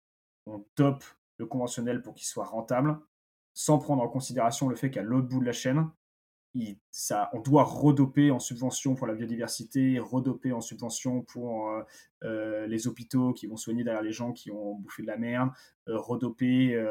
[0.46, 1.04] on dope
[1.38, 2.98] le conventionnel pour qu'il soit rentable,
[3.54, 5.90] sans prendre en considération le fait qu'à l'autre bout de la chaîne,
[7.32, 11.82] on doit redoper en subvention pour la biodiversité, redoper en subvention pour euh,
[12.24, 15.50] euh, les hôpitaux qui vont soigner derrière les gens qui ont bouffé de la merde,
[15.88, 16.82] euh, redoper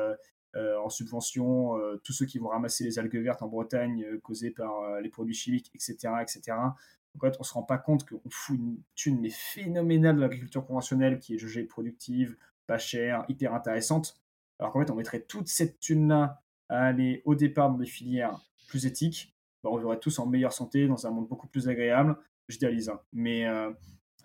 [0.56, 5.10] en subvention tous ceux qui vont ramasser les algues vertes en Bretagne causées par les
[5.10, 6.14] produits chimiques, etc.
[6.22, 6.52] etc.
[6.52, 10.22] En fait, on ne se rend pas compte qu'on fout une thune mais phénoménale de
[10.22, 12.38] l'agriculture conventionnelle qui est jugée productive,
[12.68, 14.22] pas chère, hyper intéressante.
[14.60, 18.40] Alors qu'en fait, on mettrait toute cette thune-là à aller au départ dans des filières
[18.68, 19.33] plus éthiques
[19.64, 22.18] bah, on vivrait tous en meilleure santé, dans un monde beaucoup plus agréable.
[22.50, 23.00] J'idéalise, hein.
[23.14, 23.72] mais euh,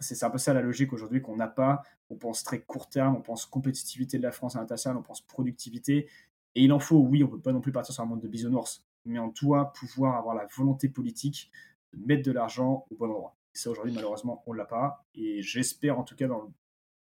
[0.00, 1.82] c'est un peu ça la logique aujourd'hui qu'on n'a pas.
[2.10, 5.20] On pense très court terme, on pense compétitivité de la France à l'international, on pense
[5.20, 6.08] productivité.
[6.54, 8.20] Et il en faut, oui, on ne peut pas non plus partir sur un monde
[8.20, 11.50] de bisounours, mais on doit pouvoir avoir la volonté politique
[11.92, 13.36] de mettre de l'argent au bon endroit.
[13.54, 15.04] Et ça, aujourd'hui, malheureusement, on ne l'a pas.
[15.14, 16.48] Et j'espère, en tout cas, dans le...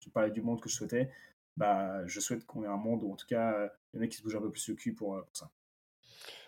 [0.00, 1.10] tu parlais du monde que je souhaitais,
[1.56, 4.08] bah, je souhaite qu'on ait un monde où, en tout cas, il y en a
[4.08, 5.50] qui se bougent un peu plus le cul pour, euh, pour ça.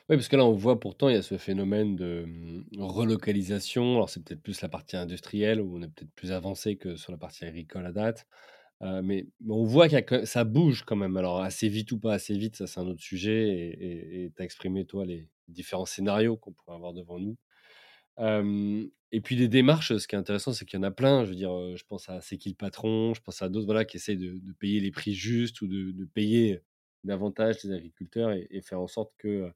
[0.08, 3.94] Oui, parce que là, on voit pourtant, il y a ce phénomène de mmh, relocalisation.
[3.94, 7.12] Alors, c'est peut-être plus la partie industrielle où on est peut-être plus avancé que sur
[7.12, 8.26] la partie agricole à date.
[9.02, 11.16] mais, on voit que ça bouge quand même.
[11.16, 13.48] Alors, assez vite ou pas assez vite, ça, c'est un autre sujet.
[13.80, 17.36] Et tu as exprimé, toi, les différents scénarios qu'on pourrait avoir devant nous.
[19.12, 21.24] et puis, les démarches, ce qui est intéressant, c'est qu'il y en a plein.
[21.24, 23.14] Je veux dire, je pense à C'est qui le patron?
[23.14, 26.60] Je pense à d'autres voilà, qui essayent de, payer les prix justes ou de, payer
[27.04, 29.52] davantage les agriculteurs et, faire en sorte que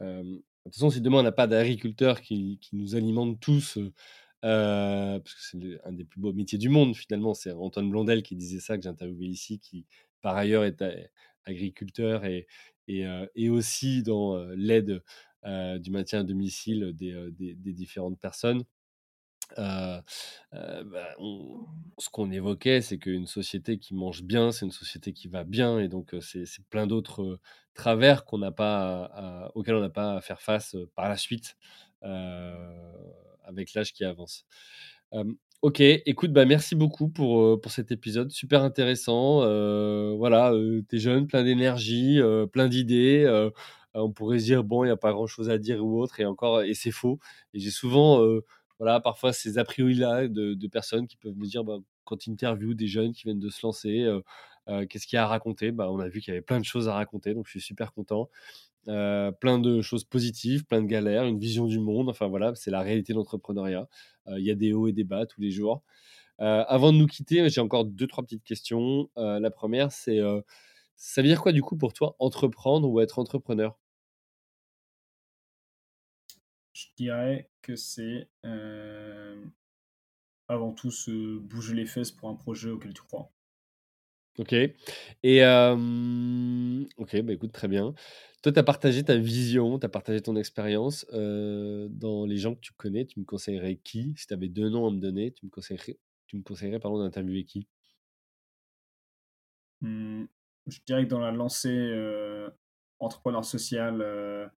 [0.00, 3.78] de toute façon, si demain on n'a pas d'agriculteurs qui, nous alimentent tous,
[4.40, 8.36] parce que c'est un des plus beaux métiers du monde finalement, c'est Antoine Blondel qui
[8.36, 9.86] disait ça, que j'ai interviewé ici, qui
[10.20, 10.82] par ailleurs est
[11.44, 12.46] agriculteur et,
[13.48, 15.02] aussi dans l'aide
[15.44, 18.64] du maintien à domicile des, des différentes personnes.
[19.58, 20.00] Euh,
[20.52, 21.14] bah,
[21.98, 25.78] ce qu'on évoquait, c'est qu'une société qui mange bien, c'est une société qui va bien,
[25.78, 27.38] et donc c'est plein d'autres
[27.74, 31.56] travers qu'on n'a pas auxquels on n'a pas à faire face par la suite
[32.02, 34.44] avec l'âge qui avance.
[35.62, 39.40] ok, écoute, bah merci beaucoup pour, pour cet épisode, super intéressant.
[40.16, 40.52] voilà,
[40.88, 42.20] t'es jeune, plein d'énergie,
[42.52, 43.50] plein d'idées.
[43.94, 46.20] on pourrait se dire bon, il n'y a pas grand chose à dire ou autre,
[46.20, 47.18] et encore, et c'est faux.
[47.54, 48.20] Et j'ai souvent
[48.78, 52.74] voilà, parfois ces a priori-là de, personnes qui peuvent me dire, bah, quand ils interviewent
[52.74, 54.06] des jeunes qui viennent de se lancer,
[54.88, 55.72] qu'est-ce qu'il y a à raconter?
[55.72, 57.60] Bah, On a vu qu'il y avait plein de choses à raconter, donc je suis
[57.60, 58.28] super content.
[58.86, 62.08] plein de choses positives, plein de galères, une vision du monde.
[62.08, 63.88] Enfin voilà, c'est la réalité de l'entrepreneuriat.
[64.28, 65.82] Il y a des hauts et des bas tous les jours.
[66.38, 69.08] Avant de nous quitter, j'ai encore deux, trois petites questions.
[69.16, 70.20] la première, c'est
[70.96, 73.76] ça veut dire quoi du coup pour toi entreprendre ou être entrepreneur?
[76.96, 78.28] Dirais que c'est
[80.48, 83.30] avant tout se bouger les fesses pour un projet auquel tu crois.
[84.38, 84.52] Ok.
[85.22, 85.42] Et
[86.96, 87.94] ok, bah écoute, très bien.
[88.42, 92.60] Toi, tu as partagé ta vision, tu as partagé ton expérience dans les gens que
[92.60, 93.06] tu connais.
[93.06, 94.14] Tu me conseillerais qui?
[94.16, 96.98] Si tu avais deux noms à me donner, tu me conseillerais, tu me conseillerais pardon,
[96.98, 97.68] d'interviewer qui?
[99.80, 100.24] Mmh,
[100.66, 101.92] Je dirais que dans la lancée
[102.98, 104.50] entrepreneur social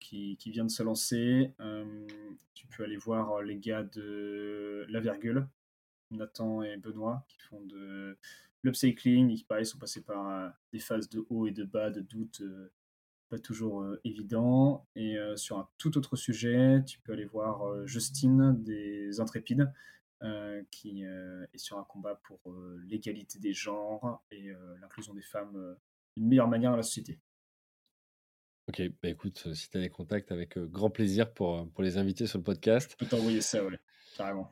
[0.00, 1.52] qui, qui, vient de se lancer,
[2.54, 5.46] tu peux aller voir les gars de La Virgule,
[6.10, 8.16] Nathan et Benoît, qui font de
[8.64, 12.00] l'upcycling et qui sont passés par euh, des phases de haut et de bas, de
[12.00, 12.72] doute euh,
[13.28, 14.86] pas toujours euh, évident.
[14.96, 19.72] Et sur un tout autre sujet, tu peux aller voir Justine des Intrépides,
[20.70, 22.40] qui est sur un combat pour
[22.86, 25.76] l'égalité des genres et l'inclusion des femmes
[26.16, 27.18] d'une meilleure manière dans la société.
[28.68, 32.26] Ok, bah écoute, si tu as des contacts, avec grand plaisir pour, pour les inviter
[32.26, 32.92] sur le podcast.
[32.92, 33.78] Je peux t'envoyer ça, ouais.
[34.16, 34.50] Carrément.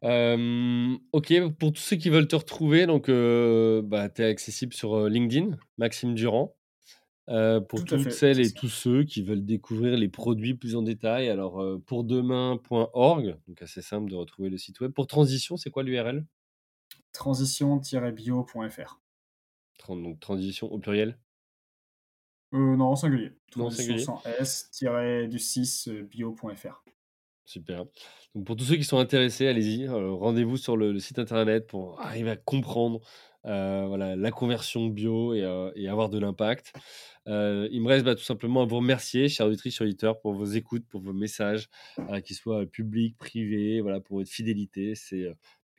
[1.13, 5.57] ok, pour tous ceux qui veulent te retrouver, donc bah, tu es accessible sur LinkedIn,
[5.79, 6.55] Maxime Durand.
[7.27, 11.65] pour toutes celles et tous ceux qui veulent découvrir les produits plus en détail, alors
[11.87, 14.93] pour demain.org, donc assez simple de retrouver le site web.
[14.93, 16.27] Pour transition, c'est quoi l'URL
[17.13, 19.01] Transition-bio.fr.
[19.89, 21.19] Donc transition au pluriel
[22.55, 23.33] euh, Non, en singulier.
[23.51, 26.83] Transition sans S-du-6 bio.fr.
[27.45, 27.85] Super.
[28.35, 32.01] Donc pour tous ceux qui sont intéressés, allez-y, euh, rendez-vous sur le, site internet pour
[32.01, 33.01] arriver à comprendre
[33.45, 36.73] euh, voilà, la conversion bio et, euh, avoir de l'impact.
[37.27, 40.45] il me reste bah, tout simplement à vous remercier, chers auditrices, chers auditeurs, pour vos
[40.45, 41.69] écoutes, pour vos messages,
[42.25, 44.95] qu'ils soient publics, privés, voilà, pour votre fidélité.
[44.95, 45.29] C'est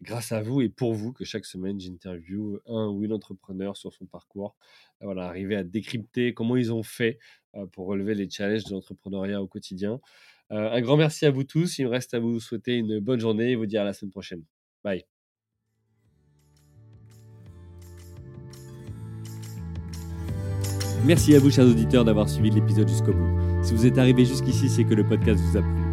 [0.04, 3.94] grâce à vous et pour vous que chaque semaine, j'interview un ou une entrepreneur sur
[3.94, 4.56] son parcours.
[5.02, 7.20] Voilà, arriver à décrypter comment ils ont fait
[7.72, 10.00] pour relever les challenges de l'entrepreneuriat au quotidien.
[10.52, 11.80] Euh, un grand merci à vous tous.
[11.80, 14.12] Il me reste à vous souhaiter une bonne journée et vous dire à la semaine
[14.12, 14.44] prochaine.
[14.84, 15.04] Bye.
[21.06, 23.64] Merci à vous, chers auditeurs, d'avoir suivi l'épisode jusqu'au bout.
[23.64, 25.93] Si vous êtes arrivé jusqu'ici, c'est que le podcast vous a plu.